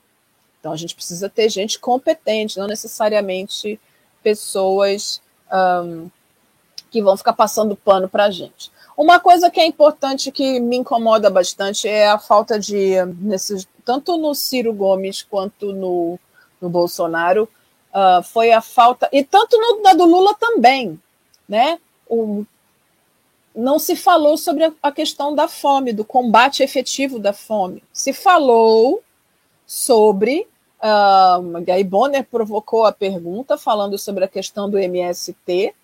Então 0.61 0.73
a 0.73 0.77
gente 0.77 0.95
precisa 0.95 1.29
ter 1.29 1.49
gente 1.49 1.79
competente, 1.79 2.59
não 2.59 2.67
necessariamente 2.67 3.81
pessoas 4.23 5.23
um, 5.51 6.11
que 6.91 7.03
vão 7.03 7.17
ficar 7.17 7.33
passando 7.33 7.75
pano 7.75 8.09
para 8.09 8.25
a 8.25 8.31
gente. 8.31 8.71
Uma 8.97 9.21
coisa 9.21 9.51
que 9.51 9.61
é 9.61 9.67
importante, 9.67 10.33
que 10.33 10.59
me 10.59 10.77
incomoda 10.77 11.31
bastante, 11.31 11.87
é 11.87 12.09
a 12.09 12.19
falta 12.19 12.59
de, 12.59 12.95
tanto 13.85 14.17
no 14.17 14.35
Ciro 14.35 14.73
Gomes 14.73 15.23
quanto 15.23 15.73
no, 15.73 16.19
no 16.61 16.69
Bolsonaro, 16.71 17.49
uh, 17.97 18.23
foi 18.23 18.53
a 18.53 18.61
falta, 18.61 19.09
e 19.11 19.25
tanto 19.25 19.59
no, 19.59 19.83
na 19.83 19.95
do 19.95 20.05
Lula 20.05 20.35
também, 20.35 21.01
né? 21.49 21.79
O, 22.07 22.45
não 23.55 23.79
se 23.79 23.97
falou 23.97 24.37
sobre 24.37 24.65
a, 24.65 24.73
a 24.83 24.93
questão 24.93 25.35
da 25.35 25.49
fome, 25.49 25.95
do 25.95 26.05
combate 26.05 26.63
efetivo 26.63 27.19
da 27.19 27.33
fome. 27.33 27.83
Se 27.93 28.13
falou 28.13 29.03
sobre. 29.67 30.47
Uh, 30.79 31.85
Bonner 31.85 32.25
provocou 32.31 32.85
a 32.85 32.93
pergunta 32.93 33.57
falando 33.57 33.97
sobre 33.97 34.25
a 34.25 34.29
questão 34.29 34.69
do 34.69 34.79
MST. 34.79 35.75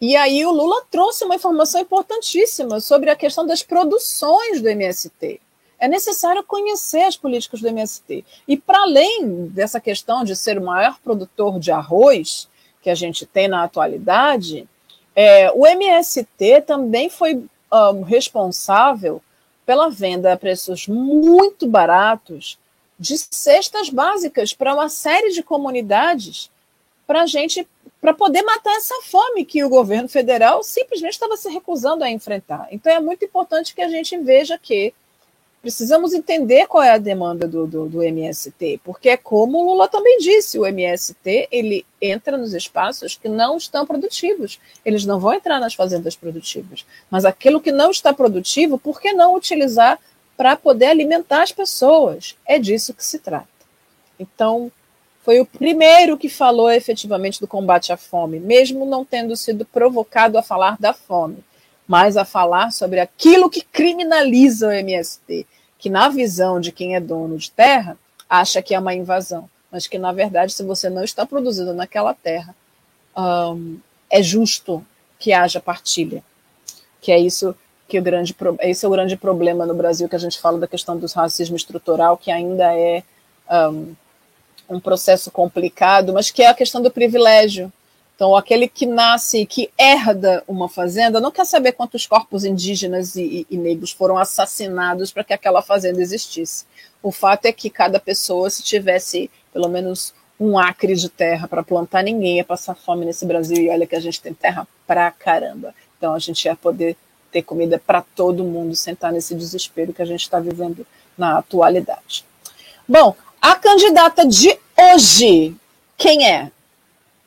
E 0.00 0.16
aí 0.16 0.44
o 0.46 0.50
Lula 0.50 0.82
trouxe 0.90 1.22
uma 1.22 1.34
informação 1.34 1.82
importantíssima 1.82 2.80
sobre 2.80 3.10
a 3.10 3.14
questão 3.14 3.46
das 3.46 3.62
produções 3.62 4.62
do 4.62 4.68
MST 4.70 5.38
é 5.80 5.88
necessário 5.88 6.44
conhecer 6.44 7.02
as 7.02 7.16
políticas 7.16 7.60
do 7.60 7.68
MST. 7.68 8.24
E 8.46 8.56
para 8.56 8.82
além 8.82 9.46
dessa 9.46 9.80
questão 9.80 10.22
de 10.22 10.36
ser 10.36 10.58
o 10.58 10.64
maior 10.64 10.98
produtor 11.02 11.58
de 11.58 11.72
arroz 11.72 12.48
que 12.82 12.90
a 12.90 12.94
gente 12.94 13.24
tem 13.24 13.48
na 13.48 13.64
atualidade, 13.64 14.68
é, 15.16 15.50
o 15.50 15.66
MST 15.66 16.62
também 16.66 17.08
foi 17.08 17.42
um, 17.72 18.02
responsável 18.02 19.22
pela 19.64 19.88
venda 19.88 20.32
a 20.32 20.36
preços 20.36 20.86
muito 20.86 21.66
baratos 21.66 22.58
de 22.98 23.16
cestas 23.16 23.88
básicas 23.88 24.52
para 24.52 24.74
uma 24.74 24.88
série 24.90 25.30
de 25.30 25.42
comunidades 25.42 26.50
para 27.06 27.26
gente 27.26 27.66
para 28.00 28.14
poder 28.14 28.42
matar 28.42 28.76
essa 28.76 28.94
fome 29.02 29.44
que 29.44 29.62
o 29.62 29.68
governo 29.68 30.08
federal 30.08 30.62
simplesmente 30.62 31.12
estava 31.12 31.36
se 31.36 31.50
recusando 31.50 32.02
a 32.02 32.10
enfrentar. 32.10 32.68
Então 32.70 32.92
é 32.92 33.00
muito 33.00 33.24
importante 33.24 33.74
que 33.74 33.82
a 33.82 33.88
gente 33.88 34.16
veja 34.18 34.58
que 34.58 34.94
precisamos 35.60 36.14
entender 36.14 36.66
qual 36.66 36.82
é 36.82 36.90
a 36.90 36.98
demanda 36.98 37.46
do, 37.46 37.66
do, 37.66 37.86
do, 37.86 38.02
MST, 38.02 38.80
porque 38.82 39.10
é 39.10 39.16
como 39.16 39.58
o 39.58 39.64
Lula 39.70 39.88
também 39.88 40.18
disse, 40.18 40.58
o 40.58 40.66
MST 40.66 41.48
ele 41.52 41.84
entra 42.00 42.38
nos 42.38 42.54
espaços 42.54 43.14
que 43.16 43.28
não 43.28 43.56
estão 43.56 43.86
produtivos, 43.86 44.58
eles 44.84 45.04
não 45.04 45.20
vão 45.20 45.34
entrar 45.34 45.60
nas 45.60 45.74
fazendas 45.74 46.16
produtivas, 46.16 46.86
mas 47.10 47.24
aquilo 47.24 47.60
que 47.60 47.72
não 47.72 47.90
está 47.90 48.12
produtivo, 48.12 48.78
por 48.78 49.00
que 49.00 49.12
não 49.12 49.34
utilizar 49.34 49.98
para 50.36 50.56
poder 50.56 50.86
alimentar 50.86 51.42
as 51.42 51.52
pessoas? 51.52 52.34
É 52.46 52.58
disso 52.58 52.94
que 52.94 53.04
se 53.04 53.18
trata. 53.18 53.46
Então, 54.18 54.72
foi 55.22 55.38
o 55.38 55.44
primeiro 55.44 56.16
que 56.16 56.30
falou 56.30 56.70
efetivamente 56.70 57.40
do 57.40 57.46
combate 57.46 57.92
à 57.92 57.96
fome, 57.96 58.40
mesmo 58.40 58.86
não 58.86 59.04
tendo 59.04 59.36
sido 59.36 59.66
provocado 59.66 60.38
a 60.38 60.42
falar 60.42 60.78
da 60.80 60.94
fome. 60.94 61.44
Mas 61.90 62.16
a 62.16 62.24
falar 62.24 62.70
sobre 62.70 63.00
aquilo 63.00 63.50
que 63.50 63.62
criminaliza 63.62 64.68
o 64.68 64.70
MST, 64.70 65.44
que 65.76 65.90
na 65.90 66.08
visão 66.08 66.60
de 66.60 66.70
quem 66.70 66.94
é 66.94 67.00
dono 67.00 67.36
de 67.36 67.50
terra, 67.50 67.98
acha 68.28 68.62
que 68.62 68.76
é 68.76 68.78
uma 68.78 68.94
invasão, 68.94 69.50
mas 69.72 69.88
que 69.88 69.98
na 69.98 70.12
verdade, 70.12 70.52
se 70.52 70.62
você 70.62 70.88
não 70.88 71.02
está 71.02 71.26
produzindo 71.26 71.74
naquela 71.74 72.14
terra, 72.14 72.54
é 74.08 74.22
justo 74.22 74.86
que 75.18 75.32
haja 75.32 75.58
partilha, 75.58 76.22
que 77.00 77.10
é 77.10 77.18
isso 77.18 77.56
que 77.88 77.98
o 77.98 78.02
grande 78.02 78.36
esse 78.60 78.84
é 78.84 78.88
o 78.88 78.92
grande 78.92 79.16
problema 79.16 79.66
no 79.66 79.74
Brasil 79.74 80.08
que 80.08 80.14
a 80.14 80.20
gente 80.20 80.38
fala 80.38 80.58
da 80.58 80.68
questão 80.68 80.96
do 80.96 81.08
racismo 81.08 81.56
estrutural, 81.56 82.16
que 82.16 82.30
ainda 82.30 82.72
é 82.72 83.02
um, 83.68 83.96
um 84.68 84.78
processo 84.78 85.28
complicado, 85.28 86.12
mas 86.12 86.30
que 86.30 86.40
é 86.40 86.46
a 86.46 86.54
questão 86.54 86.80
do 86.80 86.88
privilégio 86.88 87.72
então, 88.20 88.36
aquele 88.36 88.68
que 88.68 88.84
nasce, 88.84 89.46
que 89.46 89.70
herda 89.78 90.44
uma 90.46 90.68
fazenda, 90.68 91.22
não 91.22 91.30
quer 91.30 91.46
saber 91.46 91.72
quantos 91.72 92.04
corpos 92.04 92.44
indígenas 92.44 93.16
e, 93.16 93.46
e, 93.48 93.56
negros 93.56 93.92
foram 93.92 94.18
assassinados 94.18 95.10
para 95.10 95.24
que 95.24 95.32
aquela 95.32 95.62
fazenda 95.62 96.02
existisse. 96.02 96.66
O 97.02 97.10
fato 97.10 97.46
é 97.46 97.52
que 97.52 97.70
cada 97.70 97.98
pessoa, 97.98 98.50
se 98.50 98.62
tivesse 98.62 99.30
pelo 99.54 99.70
menos 99.70 100.12
um 100.38 100.58
acre 100.58 100.94
de 100.94 101.08
terra 101.08 101.48
para 101.48 101.62
plantar, 101.62 102.02
ninguém 102.02 102.36
ia 102.36 102.44
passar 102.44 102.74
fome 102.74 103.06
nesse 103.06 103.24
Brasil. 103.24 103.56
E 103.56 103.70
olha 103.70 103.86
que 103.86 103.96
a 103.96 104.00
gente 104.00 104.20
tem 104.20 104.34
terra 104.34 104.68
pra 104.86 105.10
caramba. 105.10 105.74
Então, 105.96 106.12
a 106.12 106.18
gente 106.18 106.44
ia 106.44 106.54
poder 106.54 106.98
ter 107.32 107.40
comida 107.40 107.78
para 107.78 108.02
todo 108.02 108.44
mundo, 108.44 108.76
sentar 108.76 109.14
nesse 109.14 109.34
desespero 109.34 109.94
que 109.94 110.02
a 110.02 110.06
gente 110.06 110.20
está 110.20 110.38
vivendo 110.38 110.86
na 111.16 111.38
atualidade. 111.38 112.22
Bom, 112.86 113.16
a 113.40 113.54
candidata 113.54 114.26
de 114.26 114.58
hoje, 114.76 115.56
quem 115.96 116.28
é? 116.28 116.52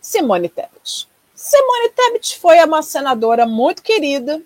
Simone 0.03 0.49
Tebet. 0.49 1.07
Simone 1.33 1.89
Tebet 1.95 2.37
foi 2.37 2.61
uma 2.61 2.81
senadora 2.81 3.45
muito 3.45 3.81
querida, 3.81 4.41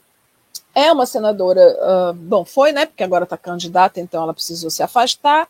é 0.75 0.91
uma 0.91 1.07
senadora, 1.07 1.75
uh, 1.81 2.13
bom, 2.13 2.45
foi, 2.45 2.71
né? 2.71 2.85
Porque 2.85 3.03
agora 3.03 3.23
está 3.23 3.35
candidata, 3.35 3.99
então 3.99 4.21
ela 4.21 4.35
precisou 4.35 4.69
se 4.69 4.83
afastar. 4.83 5.49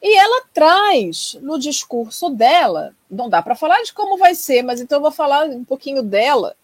E 0.00 0.16
ela 0.16 0.44
traz 0.54 1.36
no 1.42 1.58
discurso 1.58 2.30
dela, 2.30 2.94
não 3.10 3.28
dá 3.28 3.42
para 3.42 3.56
falar 3.56 3.82
de 3.82 3.92
como 3.92 4.16
vai 4.16 4.36
ser, 4.36 4.62
mas 4.62 4.80
então 4.80 4.98
eu 4.98 5.02
vou 5.02 5.10
falar 5.10 5.46
um 5.46 5.64
pouquinho 5.64 6.00
dela. 6.00 6.54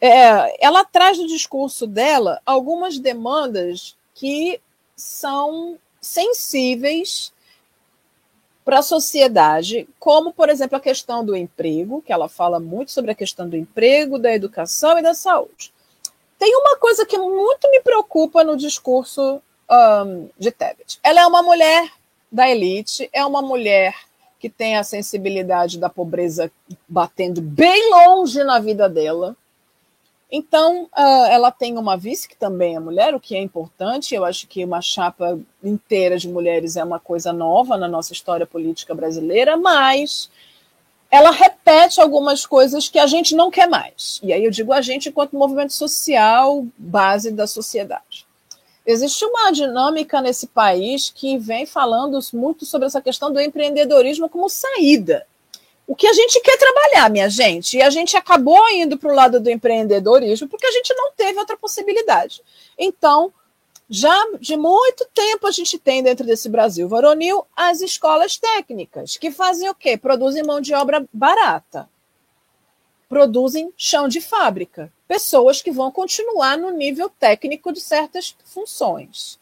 É, 0.00 0.64
ela 0.64 0.84
traz 0.84 1.18
no 1.18 1.26
discurso 1.26 1.88
dela 1.88 2.40
algumas 2.46 3.00
demandas 3.00 3.96
que 4.14 4.60
são 4.94 5.76
sensíveis 6.00 7.32
para 8.70 8.78
a 8.78 8.82
sociedade, 8.82 9.88
como, 9.98 10.32
por 10.32 10.48
exemplo, 10.48 10.76
a 10.76 10.80
questão 10.80 11.24
do 11.24 11.34
emprego, 11.34 12.00
que 12.00 12.12
ela 12.12 12.28
fala 12.28 12.60
muito 12.60 12.92
sobre 12.92 13.10
a 13.10 13.16
questão 13.16 13.48
do 13.48 13.56
emprego, 13.56 14.16
da 14.16 14.32
educação 14.32 14.96
e 14.96 15.02
da 15.02 15.12
saúde. 15.12 15.72
Tem 16.38 16.54
uma 16.54 16.76
coisa 16.76 17.04
que 17.04 17.18
muito 17.18 17.68
me 17.68 17.80
preocupa 17.80 18.44
no 18.44 18.56
discurso 18.56 19.42
um, 19.68 20.28
de 20.38 20.52
Tebet. 20.52 21.00
Ela 21.02 21.22
é 21.22 21.26
uma 21.26 21.42
mulher 21.42 21.90
da 22.30 22.48
elite, 22.48 23.10
é 23.12 23.26
uma 23.26 23.42
mulher 23.42 23.92
que 24.38 24.48
tem 24.48 24.76
a 24.76 24.84
sensibilidade 24.84 25.76
da 25.76 25.88
pobreza 25.88 26.48
batendo 26.86 27.42
bem 27.42 27.90
longe 27.90 28.44
na 28.44 28.60
vida 28.60 28.88
dela. 28.88 29.36
Então, 30.32 30.84
uh, 30.84 31.26
ela 31.28 31.50
tem 31.50 31.76
uma 31.76 31.96
vice 31.96 32.28
que 32.28 32.36
também 32.36 32.76
é 32.76 32.80
mulher, 32.80 33.14
o 33.14 33.20
que 33.20 33.34
é 33.34 33.40
importante. 33.40 34.14
Eu 34.14 34.24
acho 34.24 34.46
que 34.46 34.64
uma 34.64 34.80
chapa 34.80 35.38
inteira 35.62 36.16
de 36.16 36.28
mulheres 36.28 36.76
é 36.76 36.84
uma 36.84 37.00
coisa 37.00 37.32
nova 37.32 37.76
na 37.76 37.88
nossa 37.88 38.12
história 38.12 38.46
política 38.46 38.94
brasileira, 38.94 39.56
mas 39.56 40.30
ela 41.10 41.32
repete 41.32 42.00
algumas 42.00 42.46
coisas 42.46 42.88
que 42.88 42.98
a 42.98 43.08
gente 43.08 43.34
não 43.34 43.50
quer 43.50 43.68
mais. 43.68 44.20
E 44.22 44.32
aí 44.32 44.44
eu 44.44 44.50
digo 44.52 44.72
a 44.72 44.80
gente 44.80 45.08
enquanto 45.08 45.36
movimento 45.36 45.72
social, 45.72 46.64
base 46.78 47.32
da 47.32 47.48
sociedade. 47.48 48.24
Existe 48.86 49.24
uma 49.24 49.50
dinâmica 49.50 50.20
nesse 50.20 50.46
país 50.46 51.10
que 51.10 51.36
vem 51.36 51.66
falando 51.66 52.18
muito 52.32 52.64
sobre 52.64 52.86
essa 52.86 53.00
questão 53.00 53.32
do 53.32 53.40
empreendedorismo 53.40 54.28
como 54.28 54.48
saída 54.48 55.26
o 55.90 55.96
que 55.96 56.06
a 56.06 56.12
gente 56.12 56.40
quer 56.40 56.56
trabalhar, 56.56 57.10
minha 57.10 57.28
gente. 57.28 57.76
E 57.76 57.82
a 57.82 57.90
gente 57.90 58.16
acabou 58.16 58.62
indo 58.70 58.96
para 58.96 59.10
o 59.10 59.14
lado 59.14 59.40
do 59.40 59.50
empreendedorismo 59.50 60.46
porque 60.46 60.64
a 60.64 60.70
gente 60.70 60.94
não 60.94 61.10
teve 61.10 61.36
outra 61.36 61.56
possibilidade. 61.56 62.44
Então, 62.78 63.34
já 63.88 64.16
de 64.38 64.56
muito 64.56 65.04
tempo 65.12 65.48
a 65.48 65.50
gente 65.50 65.80
tem 65.80 66.00
dentro 66.00 66.24
desse 66.24 66.48
Brasil 66.48 66.88
varonil 66.88 67.44
as 67.56 67.80
escolas 67.80 68.36
técnicas, 68.36 69.16
que 69.16 69.32
fazem 69.32 69.68
o 69.68 69.74
quê? 69.74 69.96
Produzem 69.96 70.44
mão 70.44 70.60
de 70.60 70.72
obra 70.72 71.04
barata. 71.12 71.90
Produzem 73.08 73.74
chão 73.76 74.06
de 74.06 74.20
fábrica. 74.20 74.92
Pessoas 75.08 75.60
que 75.60 75.72
vão 75.72 75.90
continuar 75.90 76.56
no 76.56 76.70
nível 76.70 77.10
técnico 77.10 77.72
de 77.72 77.80
certas 77.80 78.36
funções. 78.44 79.39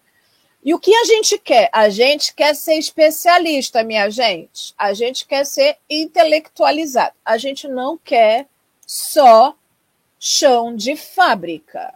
E 0.68 0.74
o 0.74 0.78
que 0.78 0.94
a 0.94 1.04
gente 1.04 1.38
quer? 1.38 1.70
A 1.72 1.88
gente 1.88 2.34
quer 2.34 2.54
ser 2.54 2.74
especialista, 2.74 3.82
minha 3.82 4.10
gente. 4.10 4.74
A 4.76 4.92
gente 4.92 5.26
quer 5.26 5.46
ser 5.46 5.78
intelectualizado. 5.88 7.14
A 7.24 7.38
gente 7.38 7.66
não 7.66 7.96
quer 7.96 8.46
só 8.86 9.56
chão 10.20 10.76
de 10.76 10.94
fábrica. 10.94 11.94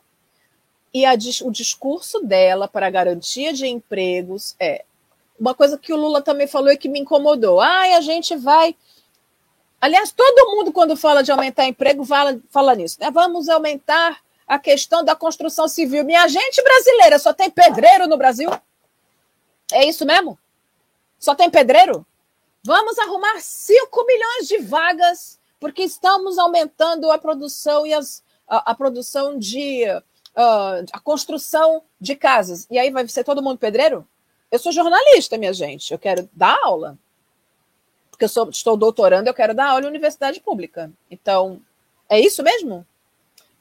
E 0.90 1.04
a, 1.04 1.12
o 1.12 1.50
discurso 1.50 2.20
dela 2.20 2.66
para 2.66 2.88
garantia 2.88 3.52
de 3.52 3.66
empregos 3.66 4.56
é 4.58 4.86
uma 5.38 5.54
coisa 5.54 5.76
que 5.76 5.92
o 5.92 5.96
Lula 5.96 6.22
também 6.22 6.46
falou 6.46 6.72
e 6.72 6.78
que 6.78 6.88
me 6.88 7.00
incomodou. 7.00 7.60
Ai, 7.60 7.92
a 7.92 8.00
gente 8.00 8.34
vai. 8.36 8.74
Aliás, 9.82 10.12
todo 10.12 10.50
mundo, 10.50 10.72
quando 10.72 10.96
fala 10.96 11.22
de 11.22 11.30
aumentar 11.30 11.66
emprego, 11.66 12.06
fala, 12.06 12.40
fala 12.48 12.74
nisso. 12.74 12.96
Né? 12.98 13.10
Vamos 13.10 13.50
aumentar 13.50 14.21
a 14.46 14.58
questão 14.58 15.04
da 15.04 15.14
construção 15.14 15.68
civil. 15.68 16.04
Minha 16.04 16.26
gente 16.28 16.62
brasileira 16.62 17.18
só 17.18 17.32
tem 17.32 17.50
pedreiro 17.50 18.06
no 18.06 18.16
Brasil? 18.16 18.50
É 19.72 19.84
isso 19.84 20.04
mesmo? 20.04 20.38
Só 21.18 21.34
tem 21.34 21.48
pedreiro? 21.50 22.06
Vamos 22.64 22.98
arrumar 22.98 23.40
5 23.40 24.06
milhões 24.06 24.46
de 24.46 24.58
vagas, 24.58 25.38
porque 25.58 25.82
estamos 25.82 26.38
aumentando 26.38 27.10
a 27.10 27.18
produção 27.18 27.86
e 27.86 27.92
as, 27.92 28.22
a, 28.48 28.70
a 28.70 28.74
produção 28.74 29.38
de. 29.38 29.84
Uh, 30.34 30.86
a 30.92 30.98
construção 31.00 31.82
de 32.00 32.16
casas. 32.16 32.66
E 32.70 32.78
aí 32.78 32.90
vai 32.90 33.06
ser 33.06 33.22
todo 33.22 33.42
mundo 33.42 33.58
pedreiro? 33.58 34.06
Eu 34.50 34.58
sou 34.58 34.72
jornalista, 34.72 35.36
minha 35.36 35.52
gente. 35.52 35.92
Eu 35.92 35.98
quero 35.98 36.28
dar 36.32 36.58
aula. 36.62 36.98
Porque 38.10 38.24
eu 38.24 38.28
sou, 38.28 38.48
estou 38.48 38.76
doutorando, 38.76 39.28
eu 39.28 39.34
quero 39.34 39.54
dar 39.54 39.70
aula 39.70 39.84
em 39.84 39.88
universidade 39.88 40.40
pública. 40.40 40.90
Então, 41.10 41.60
é 42.08 42.20
isso 42.20 42.42
mesmo? 42.42 42.86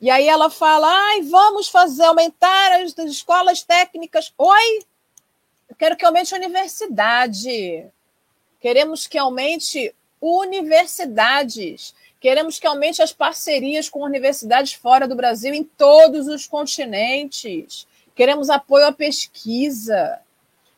E 0.01 0.09
aí 0.09 0.27
ela 0.27 0.49
fala: 0.49 0.87
ai, 0.87 1.21
vamos 1.21 1.69
fazer 1.69 2.03
aumentar 2.03 2.81
as, 2.81 2.97
as 2.97 3.11
escolas 3.11 3.61
técnicas. 3.61 4.33
Oi? 4.35 4.79
Eu 5.69 5.75
quero 5.75 5.95
que 5.95 6.03
aumente 6.03 6.33
a 6.33 6.37
universidade. 6.37 7.85
Queremos 8.59 9.05
que 9.05 9.17
aumente 9.17 9.93
universidades. 10.19 11.93
Queremos 12.19 12.59
que 12.59 12.67
aumente 12.67 13.01
as 13.01 13.13
parcerias 13.13 13.89
com 13.89 14.01
universidades 14.01 14.73
fora 14.73 15.07
do 15.07 15.15
Brasil 15.15 15.53
em 15.53 15.63
todos 15.63 16.27
os 16.27 16.47
continentes. 16.47 17.87
Queremos 18.15 18.49
apoio 18.49 18.87
à 18.87 18.91
pesquisa. 18.91 20.19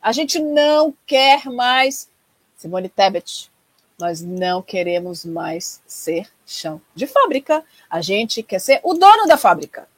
A 0.00 0.12
gente 0.12 0.38
não 0.38 0.94
quer 1.06 1.46
mais. 1.46 2.08
Simone 2.56 2.88
Tebet, 2.88 3.50
nós 3.98 4.20
não 4.20 4.60
queremos 4.60 5.24
mais 5.24 5.80
ser 5.86 6.28
chão 6.46 6.80
de 6.94 7.06
fábrica. 7.06 7.64
A 7.88 8.00
gente 8.00 8.42
quer 8.42 8.58
ser 8.58 8.80
o 8.82 8.94
dono 8.94 9.26
da 9.26 9.36
fábrica. 9.36 9.88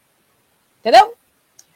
Entendeu? 0.80 1.14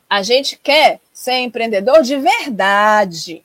A 0.09 0.23
gente 0.23 0.57
quer 0.57 1.01
ser 1.13 1.39
empreendedor 1.39 2.03
de 2.03 2.17
verdade. 2.17 3.45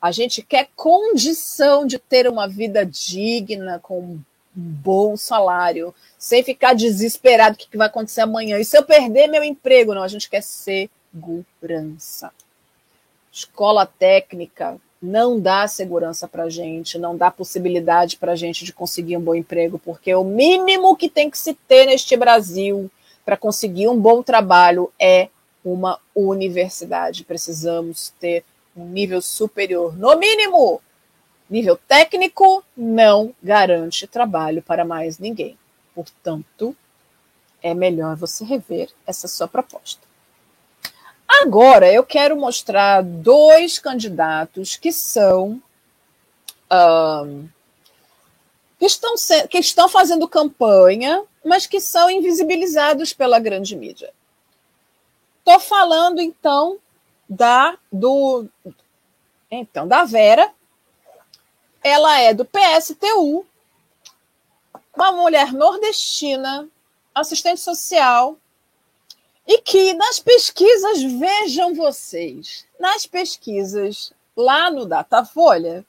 A 0.00 0.10
gente 0.10 0.42
quer 0.42 0.68
condição 0.74 1.86
de 1.86 1.98
ter 1.98 2.28
uma 2.28 2.48
vida 2.48 2.84
digna, 2.84 3.78
com 3.78 4.00
um 4.00 4.22
bom 4.54 5.16
salário, 5.16 5.94
sem 6.18 6.42
ficar 6.42 6.74
desesperado 6.74 7.54
o 7.54 7.58
que 7.58 7.76
vai 7.76 7.86
acontecer 7.86 8.20
amanhã. 8.20 8.58
E 8.58 8.64
se 8.64 8.76
eu 8.76 8.82
perder 8.82 9.28
meu 9.28 9.44
emprego? 9.44 9.94
Não, 9.94 10.02
a 10.02 10.08
gente 10.08 10.28
quer 10.28 10.42
segurança. 10.42 12.32
Escola 13.32 13.86
técnica, 13.86 14.76
não 15.02 15.40
dá 15.40 15.66
segurança 15.66 16.28
para 16.28 16.44
a 16.44 16.48
gente, 16.48 16.96
não 16.96 17.16
dá 17.16 17.28
possibilidade 17.28 18.16
para 18.16 18.32
a 18.32 18.36
gente 18.36 18.64
de 18.64 18.72
conseguir 18.72 19.16
um 19.16 19.20
bom 19.20 19.34
emprego, 19.34 19.78
porque 19.78 20.14
o 20.14 20.22
mínimo 20.22 20.96
que 20.96 21.08
tem 21.08 21.28
que 21.28 21.36
se 21.36 21.54
ter 21.54 21.86
neste 21.86 22.16
Brasil 22.16 22.88
para 23.24 23.36
conseguir 23.36 23.88
um 23.88 23.98
bom 23.98 24.22
trabalho 24.22 24.92
é 25.00 25.28
uma 25.64 25.98
universidade. 26.14 27.24
Precisamos 27.24 28.14
ter 28.20 28.44
um 28.76 28.86
nível 28.86 29.20
superior, 29.20 29.96
no 29.98 30.16
mínimo. 30.16 30.80
Nível 31.50 31.76
técnico 31.76 32.64
não 32.76 33.34
garante 33.42 34.06
trabalho 34.06 34.62
para 34.62 34.84
mais 34.84 35.18
ninguém. 35.18 35.58
Portanto, 35.94 36.74
é 37.60 37.74
melhor 37.74 38.16
você 38.16 38.44
rever 38.44 38.88
essa 39.06 39.26
sua 39.26 39.48
proposta. 39.48 40.11
Agora 41.42 41.92
eu 41.92 42.04
quero 42.04 42.36
mostrar 42.36 43.02
dois 43.02 43.76
candidatos 43.76 44.76
que 44.76 44.92
são. 44.92 45.60
Um, 46.70 47.48
que 48.78 48.86
estão, 48.86 49.14
que 49.50 49.58
estão 49.58 49.88
fazendo 49.88 50.28
campanha, 50.28 51.24
mas 51.44 51.66
que 51.66 51.80
são 51.80 52.08
invisibilizados 52.08 53.12
pela 53.12 53.40
grande 53.40 53.74
mídia. 53.74 54.12
Estou 55.40 55.58
falando, 55.58 56.20
então, 56.20 56.78
da 57.28 57.76
do 57.90 58.46
então 59.50 59.88
da 59.88 60.04
Vera. 60.04 60.48
Ela 61.82 62.20
é 62.20 62.32
do 62.32 62.44
PSTU, 62.44 63.44
uma 64.94 65.10
mulher 65.10 65.52
nordestina, 65.52 66.68
assistente 67.12 67.60
social, 67.60 68.38
e 69.46 69.58
que 69.58 69.92
nas 69.94 70.20
pesquisas, 70.20 71.02
vejam 71.02 71.74
vocês, 71.74 72.66
nas 72.78 73.06
pesquisas 73.06 74.12
lá 74.36 74.70
no 74.70 74.86
Datafolha, 74.86 75.84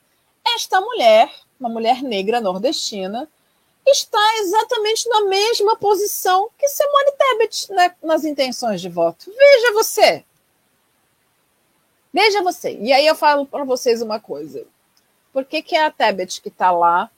esta 0.55 0.81
mulher, 0.81 1.31
uma 1.59 1.69
mulher 1.69 2.01
negra 2.01 2.41
nordestina, 2.41 3.29
está 3.85 4.37
exatamente 4.37 5.07
na 5.09 5.25
mesma 5.25 5.75
posição 5.75 6.49
que 6.57 6.67
Simone 6.67 7.11
Tebet 7.17 7.71
né, 7.71 7.95
nas 8.01 8.23
intenções 8.23 8.81
de 8.81 8.89
voto. 8.89 9.31
Veja 9.35 9.73
você. 9.73 10.25
Veja 12.13 12.41
você. 12.41 12.77
E 12.79 12.91
aí 12.91 13.05
eu 13.05 13.15
falo 13.15 13.45
para 13.45 13.63
vocês 13.63 14.01
uma 14.01 14.19
coisa. 14.19 14.65
Por 15.31 15.45
que, 15.45 15.61
que 15.61 15.75
é 15.75 15.85
a 15.85 15.91
Tebet 15.91 16.41
que 16.41 16.49
está 16.49 16.71
lá 16.71 17.09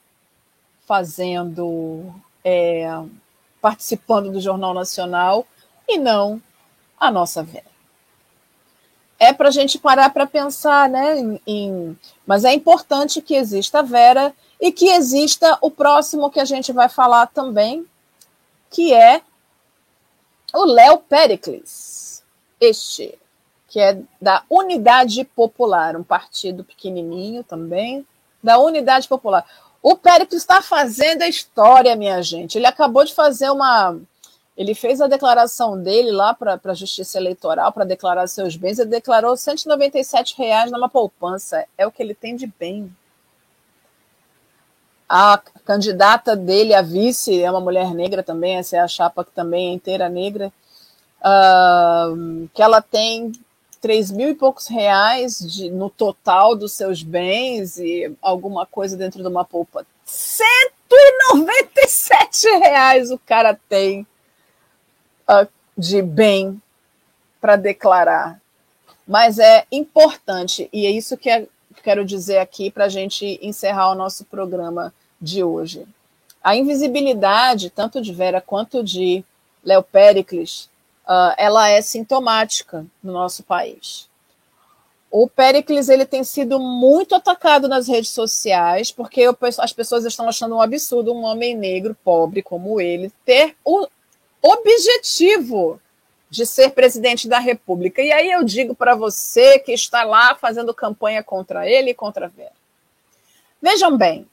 fazendo, 0.86 2.12
é, 2.44 2.86
participando 3.60 4.30
do 4.30 4.40
Jornal 4.40 4.72
Nacional 4.72 5.46
e 5.88 5.98
não 5.98 6.40
a 6.98 7.10
nossa 7.10 7.42
Vera? 7.42 7.76
É 9.18 9.32
para 9.32 9.48
a 9.48 9.52
gente 9.52 9.78
parar 9.78 10.10
para 10.10 10.26
pensar, 10.26 10.88
né? 10.88 11.18
Em, 11.18 11.40
em, 11.46 11.98
mas 12.26 12.44
é 12.44 12.52
importante 12.52 13.22
que 13.22 13.34
exista 13.34 13.78
a 13.78 13.82
Vera 13.82 14.34
e 14.60 14.70
que 14.70 14.90
exista 14.90 15.56
o 15.60 15.70
próximo 15.70 16.30
que 16.30 16.40
a 16.40 16.44
gente 16.44 16.72
vai 16.72 16.88
falar 16.88 17.26
também, 17.28 17.86
que 18.70 18.92
é 18.92 19.22
o 20.52 20.64
Léo 20.64 20.98
Pericles. 20.98 22.22
Este 22.60 23.18
que 23.68 23.80
é 23.80 24.00
da 24.18 24.42
Unidade 24.48 25.22
Popular, 25.22 25.96
um 25.96 26.02
partido 26.02 26.64
pequenininho 26.64 27.44
também, 27.44 28.06
da 28.42 28.58
Unidade 28.58 29.06
Popular. 29.06 29.44
O 29.82 29.96
Péricles 29.96 30.40
está 30.40 30.62
fazendo 30.62 31.20
a 31.20 31.28
história, 31.28 31.94
minha 31.94 32.22
gente. 32.22 32.56
Ele 32.56 32.66
acabou 32.66 33.04
de 33.04 33.14
fazer 33.14 33.50
uma. 33.50 33.98
Ele 34.56 34.74
fez 34.74 35.02
a 35.02 35.06
declaração 35.06 35.80
dele 35.80 36.10
lá 36.10 36.32
para 36.32 36.58
a 36.64 36.74
Justiça 36.74 37.18
Eleitoral 37.18 37.70
para 37.72 37.84
declarar 37.84 38.26
seus 38.26 38.56
bens. 38.56 38.78
Ele 38.78 38.88
declarou 38.88 39.36
197 39.36 40.34
reais 40.38 40.72
numa 40.72 40.88
poupança. 40.88 41.66
É 41.76 41.86
o 41.86 41.92
que 41.92 42.02
ele 42.02 42.14
tem 42.14 42.34
de 42.34 42.46
bem. 42.46 42.90
A 45.06 45.38
candidata 45.64 46.34
dele, 46.34 46.74
a 46.74 46.80
vice, 46.80 47.42
é 47.42 47.50
uma 47.50 47.60
mulher 47.60 47.92
negra 47.94 48.22
também. 48.22 48.56
Essa 48.56 48.78
é 48.78 48.80
a 48.80 48.88
chapa 48.88 49.22
que 49.24 49.30
também 49.30 49.68
é 49.68 49.72
inteira 49.74 50.08
negra. 50.08 50.50
Uh, 51.20 52.48
que 52.54 52.62
ela 52.62 52.80
tem 52.80 53.32
três 53.80 54.10
mil 54.10 54.28
e 54.30 54.34
poucos 54.34 54.66
reais 54.68 55.38
de, 55.38 55.70
no 55.70 55.90
total 55.90 56.56
dos 56.56 56.72
seus 56.72 57.02
bens 57.02 57.76
e 57.78 58.10
alguma 58.22 58.64
coisa 58.64 58.96
dentro 58.96 59.20
de 59.22 59.28
uma 59.28 59.44
polpa. 59.44 59.84
197 60.04 62.48
reais 62.58 63.10
o 63.10 63.18
cara 63.18 63.60
tem 63.68 64.06
uh, 65.28 65.48
de 65.76 66.02
bem 66.02 66.60
para 67.40 67.56
declarar. 67.56 68.40
Mas 69.06 69.38
é 69.38 69.66
importante, 69.70 70.68
e 70.72 70.86
é 70.86 70.90
isso 70.90 71.16
que 71.16 71.30
é, 71.30 71.46
quero 71.82 72.04
dizer 72.04 72.38
aqui 72.38 72.70
para 72.70 72.86
a 72.86 72.88
gente 72.88 73.38
encerrar 73.40 73.92
o 73.92 73.94
nosso 73.94 74.24
programa 74.24 74.92
de 75.20 75.44
hoje. 75.44 75.86
A 76.42 76.56
invisibilidade, 76.56 77.70
tanto 77.70 78.00
de 78.00 78.12
Vera 78.12 78.40
quanto 78.40 78.82
de 78.82 79.24
Léo 79.64 79.82
Pericles, 79.82 80.68
uh, 81.06 81.34
ela 81.36 81.68
é 81.68 81.80
sintomática 81.80 82.84
no 83.02 83.12
nosso 83.12 83.42
país. 83.42 84.08
O 85.10 85.28
Pericles 85.28 85.88
ele 85.88 86.04
tem 86.04 86.24
sido 86.24 86.58
muito 86.58 87.14
atacado 87.14 87.68
nas 87.68 87.88
redes 87.88 88.10
sociais, 88.10 88.90
porque 88.90 89.24
as 89.58 89.72
pessoas 89.72 90.04
estão 90.04 90.28
achando 90.28 90.56
um 90.56 90.60
absurdo 90.60 91.12
um 91.12 91.24
homem 91.24 91.56
negro, 91.56 91.96
pobre 92.04 92.42
como 92.42 92.80
ele, 92.80 93.12
ter 93.24 93.56
o 93.64 93.86
objetivo 94.52 95.80
de 96.28 96.44
ser 96.44 96.70
presidente 96.70 97.28
da 97.28 97.38
República. 97.38 98.02
E 98.02 98.12
aí 98.12 98.30
eu 98.30 98.44
digo 98.44 98.74
para 98.74 98.94
você 98.94 99.58
que 99.58 99.72
está 99.72 100.04
lá 100.04 100.34
fazendo 100.34 100.74
campanha 100.74 101.22
contra 101.22 101.68
ele 101.68 101.90
e 101.90 101.94
contra 101.94 102.28
Vera. 102.28 102.52
Vejam 103.60 103.96
bem, 103.96 104.26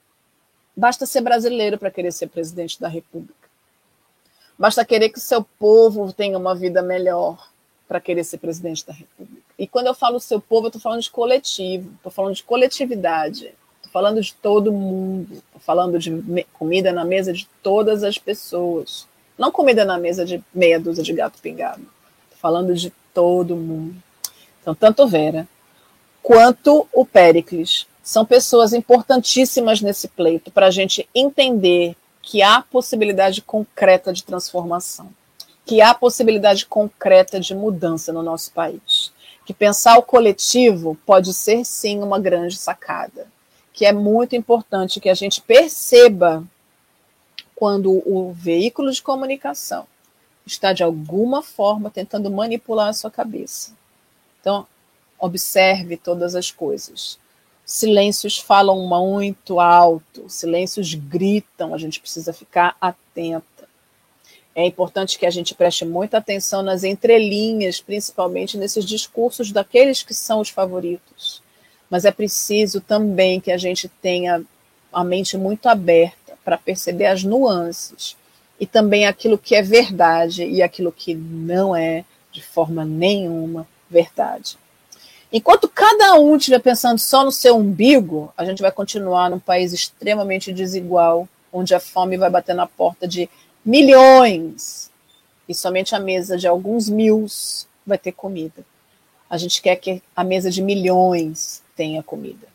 basta 0.75 1.05
ser 1.05 1.21
brasileiro 1.21 1.77
para 1.77 1.91
querer 1.91 2.11
ser 2.11 2.27
presidente 2.27 2.79
da 2.79 2.87
República. 2.87 3.43
Basta 4.57 4.85
querer 4.85 5.09
que 5.09 5.17
o 5.17 5.21
seu 5.21 5.43
povo 5.43 6.11
tenha 6.13 6.37
uma 6.37 6.53
vida 6.53 6.81
melhor 6.81 7.49
para 7.87 7.99
querer 7.99 8.23
ser 8.23 8.37
presidente 8.37 8.85
da 8.85 8.93
República. 8.93 9.41
E 9.57 9.67
quando 9.67 9.87
eu 9.87 9.93
falo 9.93 10.19
seu 10.19 10.39
povo, 10.39 10.65
eu 10.65 10.69
estou 10.69 10.81
falando 10.81 11.01
de 11.01 11.09
coletivo, 11.09 11.91
estou 11.95 12.11
falando 12.11 12.35
de 12.35 12.43
coletividade, 12.43 13.53
estou 13.77 13.91
falando 13.91 14.21
de 14.21 14.33
todo 14.33 14.71
mundo, 14.71 15.33
estou 15.33 15.61
falando 15.61 15.99
de 15.99 16.43
comida 16.53 16.91
na 16.91 17.05
mesa 17.05 17.33
de 17.33 17.47
todas 17.61 18.03
as 18.03 18.17
pessoas. 18.17 19.07
Não 19.37 19.51
comida 19.51 19.83
na 19.83 19.97
mesa 19.97 20.25
de 20.25 20.43
meia 20.53 20.79
dúzia 20.79 21.03
de 21.03 21.13
gato 21.13 21.39
pingado. 21.41 21.81
Estou 21.81 22.39
falando 22.39 22.73
de 22.75 22.91
todo 23.13 23.55
mundo. 23.55 23.95
Então, 24.61 24.73
tanto 24.73 25.07
Vera 25.07 25.47
quanto 26.21 26.87
o 26.93 27.05
Péricles 27.05 27.85
são 28.01 28.25
pessoas 28.25 28.73
importantíssimas 28.73 29.81
nesse 29.81 30.07
pleito 30.07 30.51
para 30.51 30.67
a 30.67 30.71
gente 30.71 31.07
entender 31.13 31.95
que 32.21 32.41
há 32.41 32.61
possibilidade 32.61 33.41
concreta 33.41 34.13
de 34.13 34.23
transformação, 34.23 35.09
que 35.65 35.81
há 35.81 35.93
possibilidade 35.93 36.65
concreta 36.65 37.39
de 37.39 37.53
mudança 37.53 38.13
no 38.13 38.23
nosso 38.23 38.51
país, 38.51 39.11
que 39.45 39.53
pensar 39.53 39.97
o 39.97 40.03
coletivo 40.03 40.97
pode 41.05 41.33
ser 41.33 41.65
sim 41.65 42.01
uma 42.01 42.19
grande 42.19 42.55
sacada, 42.55 43.27
que 43.73 43.85
é 43.85 43.91
muito 43.91 44.35
importante 44.35 44.99
que 44.99 45.09
a 45.09 45.13
gente 45.13 45.41
perceba 45.41 46.43
quando 47.55 47.91
o 48.05 48.31
veículo 48.31 48.91
de 48.91 49.01
comunicação 49.01 49.85
está 50.45 50.73
de 50.73 50.83
alguma 50.83 51.41
forma 51.41 51.89
tentando 51.89 52.29
manipular 52.29 52.89
a 52.89 52.93
sua 52.93 53.09
cabeça. 53.09 53.71
Então, 54.39 54.67
observe 55.17 55.95
todas 55.95 56.35
as 56.35 56.51
coisas. 56.51 57.17
Silêncios 57.65 58.37
falam 58.37 58.85
muito 58.87 59.59
alto, 59.59 60.29
silêncios 60.29 60.93
gritam, 60.93 61.73
a 61.73 61.77
gente 61.77 61.99
precisa 61.99 62.33
ficar 62.33 62.75
atenta. 62.81 63.63
É 64.53 64.65
importante 64.65 65.17
que 65.17 65.25
a 65.25 65.31
gente 65.31 65.55
preste 65.55 65.85
muita 65.85 66.17
atenção 66.17 66.61
nas 66.61 66.83
entrelinhas, 66.83 67.79
principalmente 67.79 68.57
nesses 68.57 68.85
discursos 68.85 69.51
daqueles 69.51 70.03
que 70.03 70.13
são 70.13 70.41
os 70.41 70.49
favoritos. 70.49 71.41
Mas 71.89 72.05
é 72.05 72.11
preciso 72.11 72.81
também 72.81 73.39
que 73.39 73.51
a 73.51 73.57
gente 73.57 73.87
tenha 73.87 74.43
a 74.91 75.03
mente 75.03 75.37
muito 75.37 75.67
aberta 75.67 76.22
para 76.43 76.57
perceber 76.57 77.05
as 77.05 77.23
nuances 77.23 78.15
e 78.59 78.65
também 78.65 79.05
aquilo 79.05 79.37
que 79.37 79.55
é 79.55 79.61
verdade 79.61 80.45
e 80.45 80.61
aquilo 80.61 80.91
que 80.91 81.13
não 81.13 81.75
é, 81.75 82.05
de 82.31 82.41
forma 82.41 82.85
nenhuma, 82.85 83.67
verdade. 83.89 84.57
Enquanto 85.31 85.67
cada 85.67 86.15
um 86.15 86.35
estiver 86.37 86.59
pensando 86.59 86.99
só 86.99 87.23
no 87.23 87.31
seu 87.31 87.57
umbigo, 87.57 88.31
a 88.37 88.45
gente 88.45 88.61
vai 88.61 88.71
continuar 88.71 89.29
num 89.29 89.39
país 89.39 89.73
extremamente 89.73 90.53
desigual, 90.53 91.27
onde 91.51 91.73
a 91.73 91.79
fome 91.79 92.17
vai 92.17 92.29
bater 92.29 92.53
na 92.53 92.67
porta 92.67 93.07
de 93.07 93.27
milhões 93.65 94.91
e 95.47 95.55
somente 95.55 95.95
a 95.95 95.99
mesa 95.99 96.37
de 96.37 96.47
alguns 96.47 96.87
mil 96.87 97.25
vai 97.85 97.97
ter 97.97 98.11
comida. 98.11 98.63
A 99.29 99.37
gente 99.37 99.61
quer 99.61 99.75
que 99.77 100.01
a 100.15 100.23
mesa 100.23 100.51
de 100.51 100.61
milhões 100.61 101.63
tenha 101.75 102.03
comida, 102.03 102.47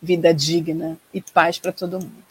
vida 0.00 0.34
digna 0.34 0.98
e 1.14 1.20
paz 1.20 1.58
para 1.58 1.72
todo 1.72 1.98
mundo. 1.98 2.22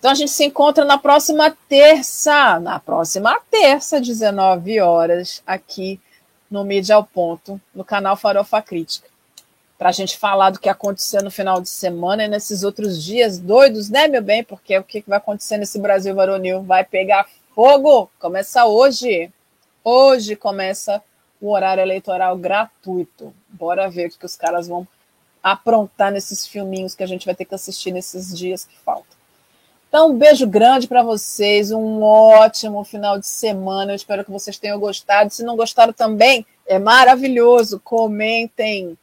Então 0.00 0.12
a 0.12 0.14
gente 0.14 0.30
se 0.30 0.46
encontra 0.46 0.82
na 0.82 0.96
próxima 0.96 1.54
terça, 1.68 2.58
na 2.58 2.80
próxima 2.80 3.38
terça, 3.50 4.00
19 4.00 4.80
horas, 4.80 5.42
aqui 5.46 6.00
no 6.50 6.64
Mídia 6.64 6.96
ao 6.96 7.04
Ponto, 7.04 7.60
no 7.74 7.84
canal 7.84 8.16
Farofa 8.16 8.62
Crítica, 8.62 9.10
para 9.78 9.90
a 9.90 9.92
gente 9.92 10.16
falar 10.16 10.48
do 10.48 10.58
que 10.58 10.70
aconteceu 10.70 11.22
no 11.22 11.30
final 11.30 11.60
de 11.60 11.68
semana 11.68 12.24
e 12.24 12.28
nesses 12.28 12.62
outros 12.64 13.04
dias 13.04 13.38
doidos, 13.38 13.90
né, 13.90 14.08
meu 14.08 14.22
bem? 14.22 14.42
Porque 14.42 14.78
o 14.78 14.82
que 14.82 15.04
vai 15.06 15.18
acontecer 15.18 15.58
nesse 15.58 15.78
Brasil 15.78 16.14
varonil 16.14 16.62
vai 16.62 16.82
pegar 16.82 17.28
fogo. 17.54 18.10
Começa 18.18 18.64
hoje. 18.64 19.30
Hoje 19.84 20.34
começa 20.34 21.02
o 21.38 21.52
horário 21.52 21.82
eleitoral 21.82 22.38
gratuito. 22.38 23.34
Bora 23.50 23.90
ver 23.90 24.08
o 24.08 24.18
que 24.18 24.24
os 24.24 24.34
caras 24.34 24.66
vão 24.66 24.88
aprontar 25.42 26.10
nesses 26.10 26.46
filminhos 26.46 26.94
que 26.94 27.02
a 27.02 27.06
gente 27.06 27.26
vai 27.26 27.34
ter 27.34 27.44
que 27.44 27.54
assistir 27.54 27.92
nesses 27.92 28.34
dias 28.34 28.64
que 28.64 28.78
faltam. 28.78 29.09
Então, 29.90 30.10
um 30.12 30.16
beijo 30.16 30.46
grande 30.46 30.86
para 30.86 31.02
vocês, 31.02 31.72
um 31.72 32.00
ótimo 32.00 32.84
final 32.84 33.18
de 33.18 33.26
semana. 33.26 33.90
Eu 33.90 33.96
espero 33.96 34.24
que 34.24 34.30
vocês 34.30 34.56
tenham 34.56 34.78
gostado. 34.78 35.32
Se 35.32 35.42
não 35.42 35.56
gostaram 35.56 35.92
também, 35.92 36.46
é 36.64 36.78
maravilhoso. 36.78 37.80
Comentem, 37.80 38.96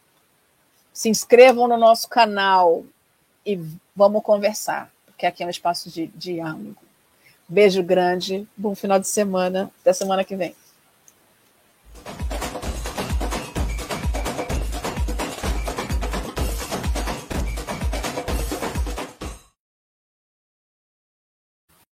se 0.94 1.10
inscrevam 1.10 1.68
no 1.68 1.76
nosso 1.76 2.08
canal 2.08 2.86
e 3.46 3.60
vamos 3.94 4.24
conversar. 4.24 4.90
que 5.18 5.26
aqui 5.26 5.44
é 5.44 5.46
um 5.46 5.50
espaço 5.50 5.90
de 5.90 6.08
diálogo. 6.08 6.78
Beijo 7.50 7.84
grande, 7.84 8.48
bom 8.56 8.74
final 8.74 8.98
de 8.98 9.10
semana, 9.10 9.70
até 9.82 9.92
semana 9.92 10.24
que 10.24 10.38
vem. 10.38 10.56